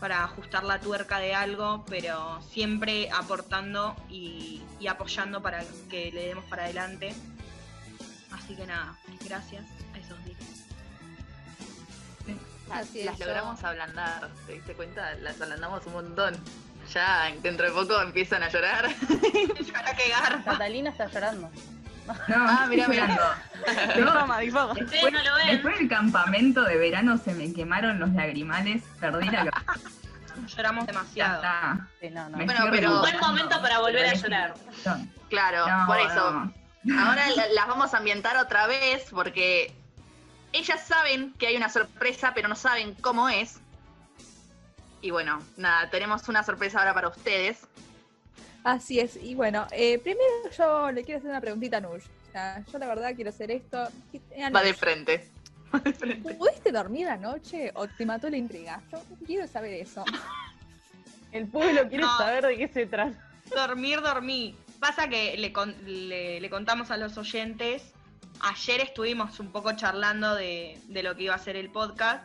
[0.00, 6.28] para ajustar la tuerca de algo, pero siempre aportando y, y apoyando para que le
[6.28, 7.14] demos para adelante.
[8.32, 10.64] Así que nada, gracias a esos diris.
[12.70, 15.14] Así Las es, yo- logramos ablandar, ¿te diste cuenta?
[15.16, 16.36] Las ablandamos un montón.
[16.92, 18.88] Ya dentro de poco empiezan a llorar.
[18.94, 20.52] Que garpa.
[20.52, 21.50] Catalina está llorando.
[22.06, 22.14] No,
[22.48, 23.06] Ah, mirá, mirá.
[23.08, 24.72] No.
[24.72, 25.48] Ustedes no lo ven.
[25.50, 29.80] después del campamento de verano se me quemaron los lagrimales, perdí la cabeza.
[30.56, 31.34] Lloramos Ya demasiado.
[31.36, 31.88] está.
[32.00, 32.36] Sí, no, no.
[32.36, 34.54] Me Bueno, estoy pero- Buen momento para volver a llorar.
[35.28, 36.30] Claro, No, por eso.
[36.84, 37.00] no.
[37.00, 39.74] Ahora la- las vamos a ambientar otra vez porque
[40.52, 43.58] ellas saben que hay una sorpresa, pero no saben cómo es.
[45.06, 47.60] Y bueno, nada, tenemos una sorpresa ahora para ustedes.
[48.64, 52.02] Así es, y bueno, eh, primero yo le quiero hacer una preguntita a Nush.
[52.28, 53.88] O sea, yo la verdad quiero hacer esto.
[54.12, 55.30] Eh, Va de frente.
[55.84, 56.34] de frente.
[56.34, 58.82] ¿Pudiste dormir anoche o te mató la intriga?
[58.90, 60.04] Yo quiero saber eso.
[61.30, 62.18] El pueblo quiere No.
[62.18, 63.16] saber de qué se trata.
[63.54, 64.56] Dormir, dormí.
[64.80, 67.92] Pasa que le, con- le- le contamos a los oyentes.
[68.40, 72.24] Ayer estuvimos un poco charlando de, de lo que iba a ser el podcast.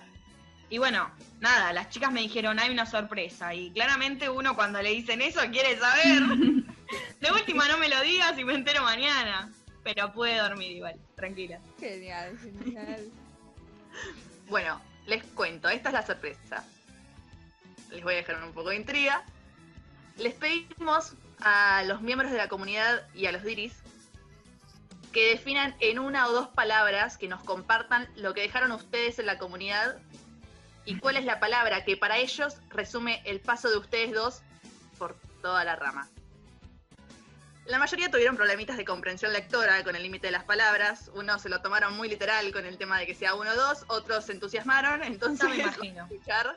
[0.72, 3.54] Y bueno, nada, las chicas me dijeron, hay una sorpresa.
[3.54, 6.24] Y claramente uno cuando le dicen eso quiere saber.
[7.20, 9.52] De última no me lo digas y me entero mañana.
[9.84, 11.60] Pero pude dormir igual, tranquila.
[11.78, 13.12] Genial, genial.
[14.48, 16.64] Bueno, les cuento, esta es la sorpresa.
[17.90, 19.26] Les voy a dejar un poco de intriga.
[20.18, 23.74] Les pedimos a los miembros de la comunidad y a los diris
[25.12, 29.26] que definan en una o dos palabras, que nos compartan lo que dejaron ustedes en
[29.26, 30.00] la comunidad
[30.86, 34.42] y cuál es la palabra que para ellos resume el paso de ustedes dos
[34.98, 36.10] por toda la rama.
[37.66, 41.12] La mayoría tuvieron problemitas de comprensión lectora con el límite de las palabras.
[41.14, 43.86] Unos se lo tomaron muy literal con el tema de que sea uno o dos,
[43.88, 46.04] otros se entusiasmaron, entonces me imagino.
[46.06, 46.56] escuchar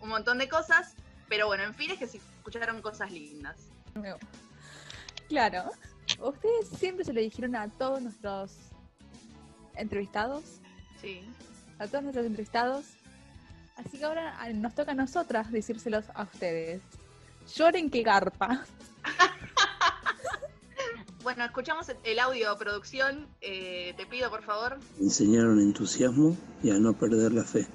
[0.00, 0.94] un montón de cosas.
[1.28, 3.56] Pero bueno, en fin, es que se escucharon cosas lindas.
[5.28, 5.70] Claro.
[6.20, 8.56] Ustedes siempre se lo dijeron a todos nuestros
[9.74, 10.42] entrevistados,
[11.00, 11.28] Sí.
[11.78, 12.86] a todos nuestros entrevistados.
[13.78, 16.82] Así que ahora ah, nos toca a nosotras decírselos a ustedes.
[17.54, 18.64] Lloren que garpa.
[21.22, 23.26] Bueno, escuchamos el- el audio producción.
[23.42, 24.78] Eh, te pido, por favor.
[25.00, 27.66] enseñaron entusiasmo y a no perder la fe.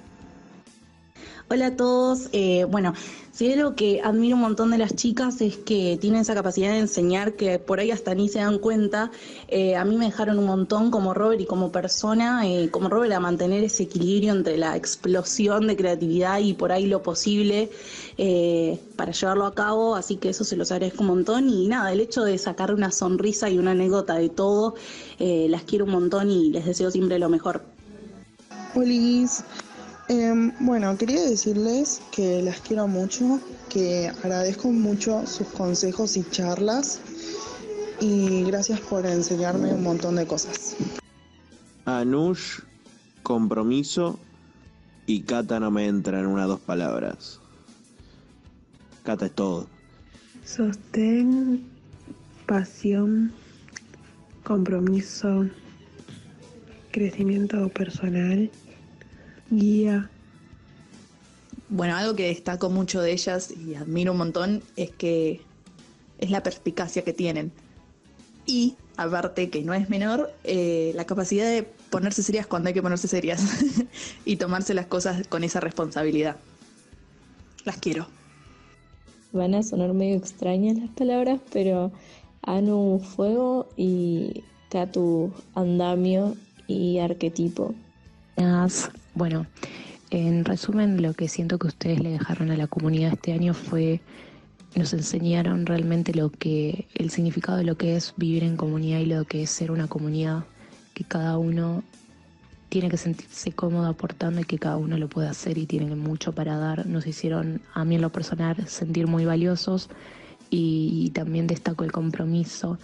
[1.49, 2.29] Hola a todos.
[2.31, 2.93] Eh, bueno,
[3.33, 6.71] si hay algo que admiro un montón de las chicas es que tienen esa capacidad
[6.71, 9.11] de enseñar que por ahí hasta ni se dan cuenta.
[9.49, 13.13] Eh, a mí me dejaron un montón como Robert y como persona, eh, como Robert
[13.13, 17.69] a mantener ese equilibrio entre la explosión de creatividad y por ahí lo posible
[18.95, 19.95] para llevarlo a cabo.
[19.95, 21.49] Así que eso se los agradezco un montón.
[21.49, 24.75] Y nada, el hecho de sacar una sonrisa y una anécdota de todo,
[25.19, 27.63] las quiero un montón y les deseo siempre lo mejor.
[28.73, 29.43] Polis.
[30.09, 33.39] Em, bueno, quería decirles que las quiero mucho,
[33.69, 36.99] que agradezco mucho sus consejos y charlas
[38.01, 40.75] y gracias por enseñarme un montón de cosas.
[41.85, 42.59] Anush,
[43.23, 44.19] compromiso
[45.05, 47.39] y Cata no me entra en una o dos palabras.
[49.03, 49.67] Cata es todo.
[50.45, 51.63] Sostén,
[52.45, 53.31] pasión,
[54.43, 55.47] compromiso,
[56.91, 58.51] crecimiento personal,
[59.57, 60.09] guía.
[61.69, 65.41] Bueno, algo que destaco mucho de ellas y admiro un montón es que
[66.19, 67.51] es la perspicacia que tienen.
[68.45, 72.81] Y, aparte que no es menor, eh, la capacidad de ponerse serias cuando hay que
[72.81, 73.41] ponerse serias
[74.25, 76.37] y tomarse las cosas con esa responsabilidad.
[77.65, 78.07] Las quiero.
[79.31, 81.91] Van a sonar medio extrañas las palabras, pero
[82.43, 86.35] Anu fuego y Katu andamio
[86.67, 87.73] y arquetipo.
[88.35, 88.91] Buenas.
[89.15, 89.45] Bueno,
[90.09, 94.01] en resumen, lo que siento que ustedes le dejaron a la comunidad este año fue,
[94.75, 99.05] nos enseñaron realmente lo que, el significado de lo que es vivir en comunidad y
[99.05, 100.45] lo que es ser una comunidad,
[100.93, 101.83] que cada uno
[102.69, 106.33] tiene que sentirse cómodo aportando y que cada uno lo puede hacer y tienen mucho
[106.33, 106.87] para dar.
[106.87, 109.89] Nos hicieron, a mí en lo personal, sentir muy valiosos
[110.49, 112.79] y, también destaco el compromiso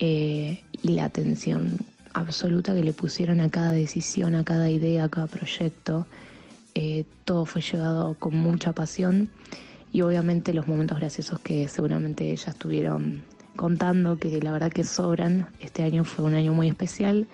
[0.00, 1.78] eh, y la atención
[2.14, 6.06] absoluta que le pusieron a cada decisión, a cada idea, a cada proyecto.
[6.74, 9.28] Eh, todo fue llevado con mucha pasión
[9.92, 13.22] y obviamente los momentos graciosos que seguramente ellas estuvieron
[13.56, 15.48] contando, que la verdad que sobran.
[15.60, 17.26] Este año fue un año muy especial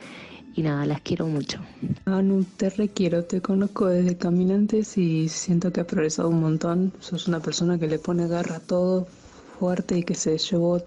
[0.57, 1.61] y nada, las quiero mucho.
[2.05, 6.93] Anu, te requiero, te conozco desde Caminantes y siento que has progresado un montón.
[6.99, 9.07] Sos una persona que le pone garra a todo,
[9.61, 10.83] fuerte y que se llevó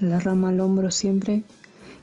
[0.00, 1.42] la rama al hombro siempre.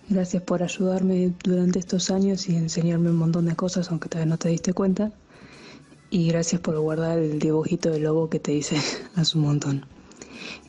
[0.10, 4.38] Gracias por ayudarme durante estos años y enseñarme un montón de cosas, aunque todavía no
[4.38, 5.12] te diste cuenta.
[6.10, 8.78] Y gracias por guardar el dibujito de lobo que te hice
[9.16, 9.86] hace un montón.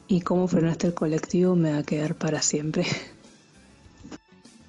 [0.08, 2.84] Y cómo frenaste el colectivo me va a quedar para siempre.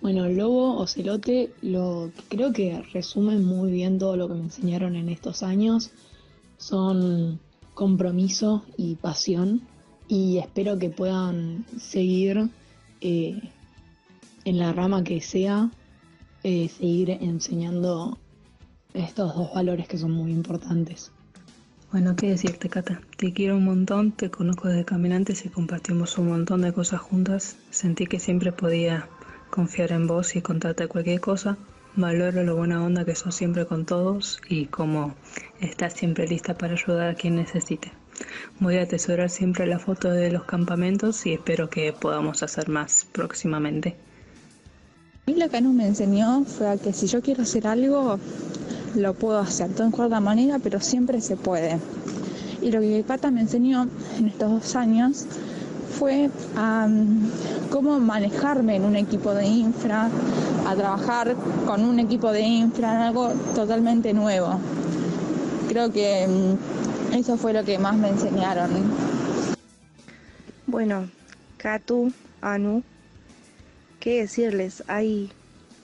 [0.01, 4.95] Bueno, Lobo o Celote lo creo que resume muy bien todo lo que me enseñaron
[4.95, 5.91] en estos años.
[6.57, 7.37] Son
[7.73, 9.61] compromiso y pasión
[10.07, 12.49] y espero que puedan seguir
[13.01, 13.41] eh,
[14.49, 15.69] en la rama que sea,
[16.43, 18.17] eh, seguir enseñando
[18.95, 21.11] estos dos valores que son muy importantes.
[21.91, 22.99] Bueno, qué decirte, Cata.
[23.15, 27.57] Te quiero un montón, te conozco desde Caminantes y compartimos un montón de cosas juntas.
[27.69, 29.07] Sentí que siempre podía
[29.51, 31.57] confiar en vos y contarte cualquier cosa.
[31.95, 35.13] Valoro lo buena onda que sos siempre con todos y como
[35.59, 37.91] estás siempre lista para ayudar a quien necesite.
[38.59, 43.05] Voy a atesorar siempre la foto de los campamentos y espero que podamos hacer más
[43.11, 43.95] próximamente.
[45.29, 48.17] Mí lo que Anu me enseñó fue a que si yo quiero hacer algo,
[48.95, 51.77] lo puedo hacer, todo en cuarta manera, pero siempre se puede.
[52.63, 55.25] Y lo que Cata me enseñó en estos dos años
[55.99, 60.09] fue a mm, cómo manejarme en un equipo de infra,
[60.65, 61.35] a trabajar
[61.67, 64.59] con un equipo de infra en algo totalmente nuevo.
[65.67, 68.69] Creo que mm, eso fue lo que más me enseñaron.
[70.65, 71.07] Bueno,
[71.57, 72.11] Katu,
[72.41, 72.81] Anu,
[73.99, 74.83] ¿qué decirles?
[74.87, 75.31] Hay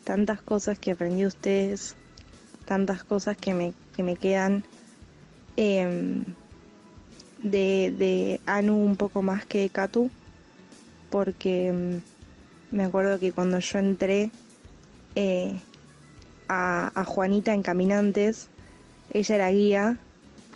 [0.03, 1.95] tantas cosas que aprendí de ustedes,
[2.65, 4.63] tantas cosas que me, que me quedan.
[5.57, 6.23] em,
[7.43, 10.09] de, de Anu un poco más que de Katu,
[11.11, 14.31] porque mm, me acuerdo que cuando yo entré
[15.15, 15.53] eh,
[16.47, 18.47] a, a Juanita en Caminantes,
[19.13, 19.97] ella era guía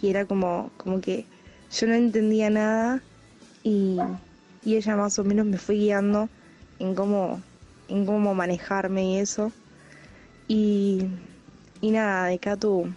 [0.01, 1.26] y era como, como que
[1.72, 3.01] yo no entendía nada
[3.64, 3.97] y,
[4.66, 6.30] y ella más o menos me fue guiando
[6.80, 7.41] en cómo,
[7.89, 9.51] en cómo manejarme y eso.
[10.47, 11.07] Y,
[11.81, 12.93] y nada, de Katu,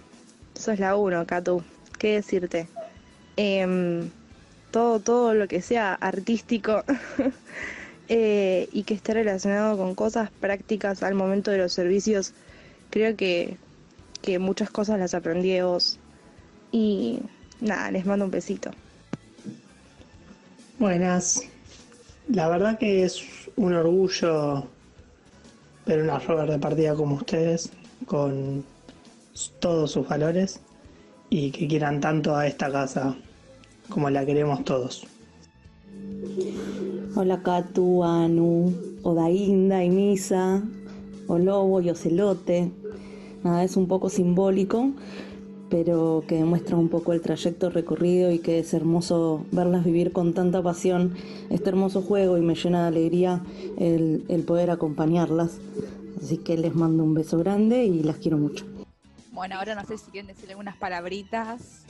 [0.55, 1.63] sos la uno, Katu,
[1.99, 2.69] ¿qué decirte?
[3.37, 4.11] Em,
[4.71, 6.85] todo, todo lo que sea artístico
[8.09, 12.33] eh, y que esté relacionado con cosas prácticas al momento de los servicios,
[12.91, 13.57] creo que,
[14.23, 15.99] que muchas cosas las aprendí vos.
[16.71, 17.21] Y
[17.61, 18.71] nada, les mando un besito.
[20.79, 21.43] Buenas.
[22.29, 23.23] La verdad que es
[23.57, 24.69] un orgullo
[25.87, 27.71] ver una rover de partida como ustedes,
[28.07, 28.65] con
[29.61, 30.61] todos sus valores
[31.31, 33.17] y que quieran tanto a esta casa
[33.89, 35.07] como la queremos todos.
[37.15, 40.63] Hola Katu, Anu, Odainda y Misa,
[41.27, 42.71] o Lobo y Ocelote.
[43.43, 44.93] Nada, es un poco simbólico,
[45.73, 50.35] pero que demuestra un poco el trayecto recorrido y que es hermoso verlas vivir con
[50.35, 51.15] tanta pasión
[51.49, 53.41] este hermoso juego y me llena de alegría
[53.79, 55.61] el, el poder acompañarlas.
[56.23, 58.67] Así que les mando un beso grande y las quiero mucho.
[59.31, 61.87] Bueno, ahora no sé si quieren decir algunas palabritas.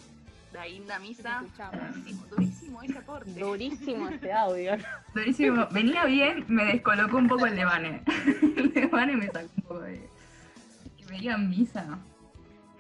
[0.53, 1.43] La Inda Misa.
[1.73, 3.33] Durísimo, durísimo ese aporte.
[3.33, 4.75] Durísimo este audio.
[5.15, 5.67] Durísimo.
[5.73, 8.03] Venía bien, me descolocó un poco el de Vane.
[8.57, 10.09] El de Vane me sacó un poco de.
[10.97, 11.99] Que me digan misa.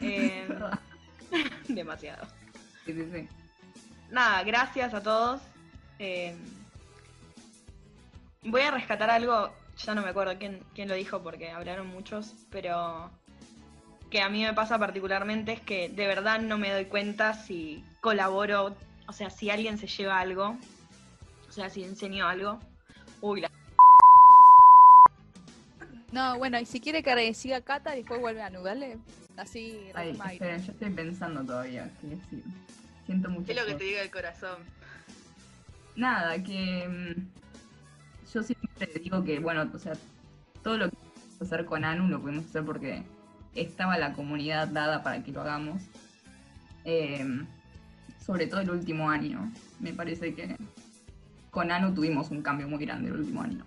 [0.00, 0.48] Eh,
[1.68, 2.26] demasiado.
[2.84, 3.28] Sí, sí, sí.
[4.10, 5.40] Nada, gracias a todos.
[5.98, 6.34] Eh,
[8.44, 12.34] voy a rescatar algo, ya no me acuerdo quién, quién lo dijo porque hablaron muchos,
[12.50, 13.10] pero
[14.10, 17.84] que a mí me pasa particularmente es que de verdad no me doy cuenta si
[18.00, 18.76] colaboro,
[19.06, 20.58] o sea, si alguien se lleva algo,
[21.48, 22.58] o sea, si enseño algo.
[23.20, 23.50] Uy, la...
[26.10, 28.98] No, bueno, y si quiere que siga Cata, después vuelve a dale.
[29.36, 32.44] Así, Ay, yo estoy pensando todavía qué decir.
[33.06, 33.46] Siento mucho.
[33.46, 34.58] ¿Qué es lo que te diga el corazón?
[35.96, 39.94] Nada, que mm, yo siempre digo que, bueno, o sea,
[40.62, 43.02] todo lo que pudimos hacer con Anu lo pudimos hacer porque
[43.54, 45.82] estaba la comunidad dada para que lo hagamos.
[46.84, 47.26] Eh,
[48.24, 49.52] sobre todo el último año.
[49.80, 50.56] Me parece que
[51.50, 53.64] con Anu tuvimos un cambio muy grande el último año.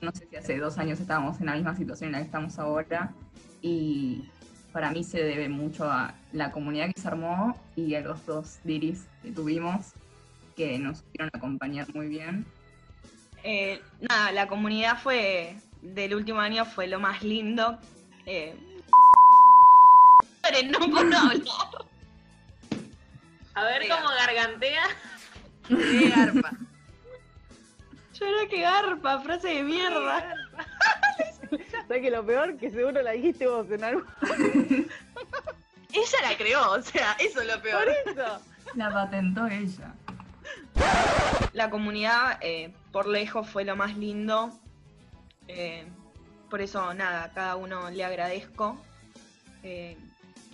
[0.00, 2.58] No sé si hace dos años estábamos en la misma situación en la que estamos
[2.58, 3.14] ahora
[3.62, 4.28] y
[4.76, 8.58] para mí se debe mucho a la comunidad que se armó y a los dos
[8.62, 9.94] diris que tuvimos
[10.54, 12.44] que nos supieron acompañar muy bien.
[13.42, 17.78] Eh, nada, la comunidad fue del último año fue lo más lindo.
[18.26, 18.54] Eh,
[20.68, 21.40] no puedo hablar.
[23.54, 24.82] A ver cómo gargantea.
[25.68, 26.50] Qué garpa.
[28.12, 30.34] Llora que garpa, frase de mierda.
[31.88, 32.56] ¿Sabes que lo peor?
[32.56, 34.02] Que seguro la dijiste vos en algo.
[35.92, 37.84] Ella la creó, o sea, eso es lo peor.
[37.84, 38.40] Por eso.
[38.74, 39.94] La patentó ella.
[41.54, 44.50] La comunidad, eh, por lejos, fue lo más lindo.
[45.48, 45.86] Eh,
[46.50, 48.76] por eso, nada, a cada uno le agradezco
[49.62, 49.96] eh,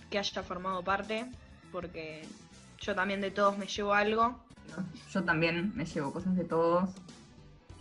[0.09, 1.25] que haya formado parte,
[1.71, 2.23] porque
[2.79, 4.39] yo también de todos me llevo algo.
[5.11, 6.89] Yo también me llevo cosas de todos.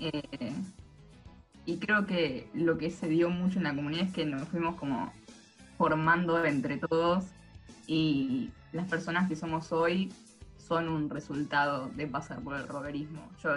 [0.00, 0.52] eh,
[1.64, 4.76] y creo que lo que se dio mucho en la comunidad es que nos fuimos
[4.76, 5.12] como
[5.78, 7.24] formando entre todos
[7.86, 10.12] y las personas que somos hoy
[10.58, 13.28] son un resultado de pasar por el roverismo.
[13.42, 13.50] Yo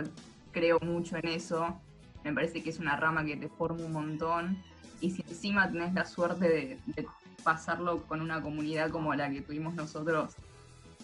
[0.51, 1.79] creo mucho en eso,
[2.23, 4.57] me parece que es una rama que te forma un montón
[5.01, 7.07] y si encima tenés la suerte de,
[7.43, 10.33] pasarlo con una comunidad como la que tuvimos nosotros,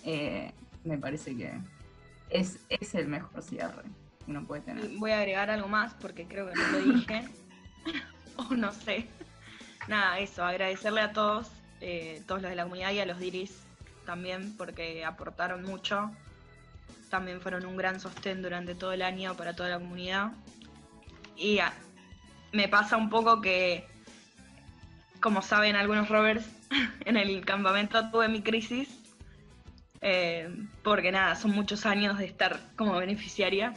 [0.04, 0.52] eh,
[0.84, 1.54] me parece que
[2.32, 3.84] es, es el mejor cierre
[4.32, 4.92] uno puede tener.
[4.92, 7.24] Y voy a agregar algo más porque creo que no lo dije.
[8.38, 9.08] o no sé.
[9.88, 11.50] Nada, eso, agradecerle a todos,
[11.82, 13.62] eh, todos los de la comunidad y a los diris
[14.06, 16.12] también porque aportaron mucho.
[17.10, 20.32] También fueron un gran sostén durante todo el año para toda la comunidad.
[21.36, 21.74] Y a-
[22.52, 23.86] me pasa un poco que,
[25.20, 26.46] como saben algunos rovers,
[27.06, 28.90] en el campamento tuve mi crisis.
[30.02, 30.50] eh,
[30.84, 33.74] porque nada, son muchos años de estar como beneficiaria.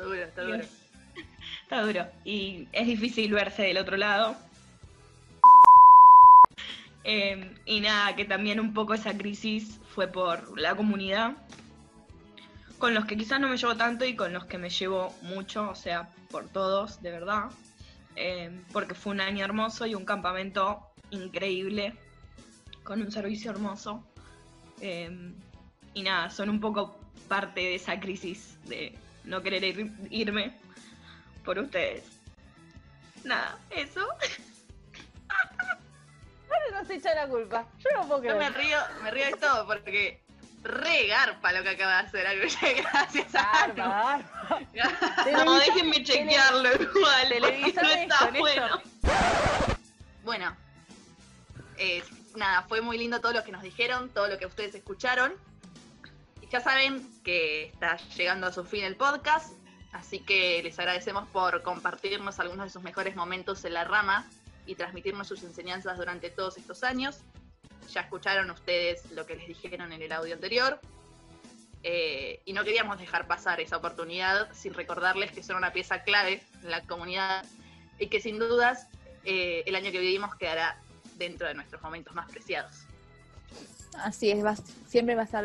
[0.00, 0.64] Duro, está duro.
[1.62, 2.06] Está duro.
[2.24, 4.36] Y es difícil verse del otro lado.
[7.04, 11.36] Eh, y nada, que también un poco esa crisis fue por la comunidad,
[12.78, 15.70] con los que quizás no me llevo tanto y con los que me llevo mucho,
[15.70, 17.44] o sea, por todos, de verdad.
[18.16, 20.80] Eh, porque fue un año hermoso y un campamento
[21.10, 21.94] increíble,
[22.82, 24.02] con un servicio hermoso.
[24.80, 25.32] Eh,
[25.94, 26.98] y nada, son un poco
[27.28, 28.94] parte de esa crisis de
[29.24, 30.52] no querer ir- irme
[31.44, 32.04] por ustedes.
[33.24, 34.06] Nada, eso.
[35.28, 37.66] Ahora nos echa la culpa.
[37.78, 38.52] Yo no puedo Yo creer.
[38.52, 40.20] me río, me río de todo porque
[40.62, 42.42] re garpa lo que acaba de hacer algo.
[42.92, 44.24] Gracias a Anu.
[45.44, 47.28] No, déjenme chequearlo igual.
[47.28, 48.82] Televisor no está bueno.
[50.24, 50.56] Bueno,
[51.78, 52.02] eh,
[52.36, 55.32] nada, fue muy lindo todo lo que nos dijeron, todo lo que ustedes escucharon.
[56.50, 59.54] Ya saben que está llegando a su fin el podcast,
[59.92, 64.28] así que les agradecemos por compartirnos algunos de sus mejores momentos en la rama
[64.66, 67.20] y transmitirnos sus enseñanzas durante todos estos años.
[67.92, 70.80] Ya escucharon ustedes lo que les dijeron en el audio anterior.
[71.84, 76.42] Eh, y no queríamos dejar pasar esa oportunidad sin recordarles que son una pieza clave
[76.62, 77.44] en la comunidad
[78.00, 78.88] y que sin dudas
[79.24, 80.82] eh, el año que vivimos quedará
[81.14, 82.89] dentro de nuestros momentos más preciados.
[84.02, 85.44] Así es, va- siempre va a estar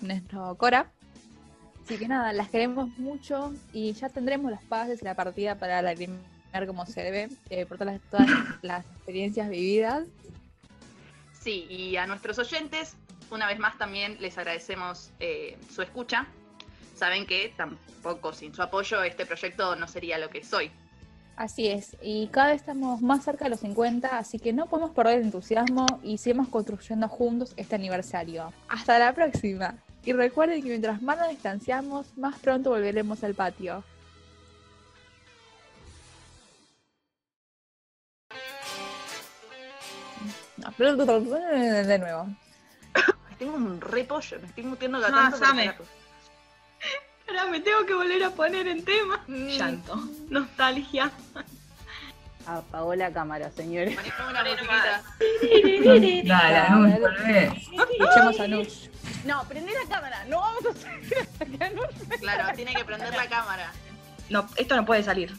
[0.00, 0.90] nuestro, Cora.
[1.84, 5.80] Así que nada, las queremos mucho y ya tendremos las pases y la partida para
[5.82, 8.28] lagrimear como se debe, eh, por todas las, todas
[8.62, 10.04] las experiencias vividas.
[11.32, 12.96] Sí, y a nuestros oyentes,
[13.30, 16.26] una vez más también les agradecemos eh, su escucha.
[16.96, 20.70] Saben que tampoco sin su apoyo este proyecto no sería lo que soy.
[21.36, 24.92] Así es, y cada vez estamos más cerca de los 50, así que no podemos
[24.92, 28.54] perder el entusiasmo y sigamos construyendo juntos este aniversario.
[28.68, 29.74] Hasta la próxima.
[30.02, 33.84] Y recuerden que mientras más nos distanciamos, más pronto volveremos al patio.
[40.78, 42.28] De nuevo.
[43.38, 45.36] Tengo un repollo, me estoy mutiendo cada No,
[47.36, 49.22] Ahora me tengo que volver a poner en tema.
[49.26, 49.48] Mm.
[49.48, 51.10] Llanto, nostalgia.
[52.46, 53.98] Apagó la cámara, señores.
[54.30, 55.02] Una musiquita.
[56.24, 57.52] Dale, Anu, volvé.
[57.98, 58.88] Escuchemos a Nush.
[59.26, 60.24] No, prende la cámara.
[60.26, 62.18] No vamos a hasta que.
[62.20, 63.70] Claro, tiene que prender la cámara.
[64.30, 65.36] No, esto no puede salir.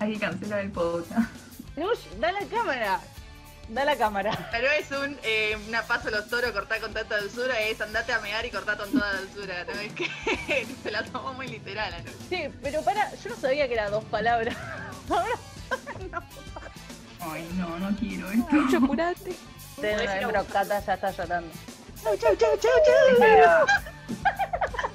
[0.00, 1.30] Hay que cancelar el podcast.
[1.76, 3.00] Nush, da la cámara.
[3.72, 4.48] Da la cámara.
[4.50, 8.20] Pero es un eh, una paso los toros, cortar con tanta dulzura, es andate a
[8.20, 9.64] mear y cortar con toda dulzura.
[9.64, 9.80] ¿no?
[9.80, 10.10] Es que
[10.82, 12.10] se la tomó muy literal, Anu.
[12.28, 14.54] Sí, pero para, yo no sabía que eran dos palabras.
[15.08, 15.26] Ahora
[17.20, 18.46] Ay, no, no quiero esto.
[18.50, 19.36] Mucho apurate.
[19.80, 21.50] dentro, Cata ya está llorando.
[22.12, 23.64] Espera.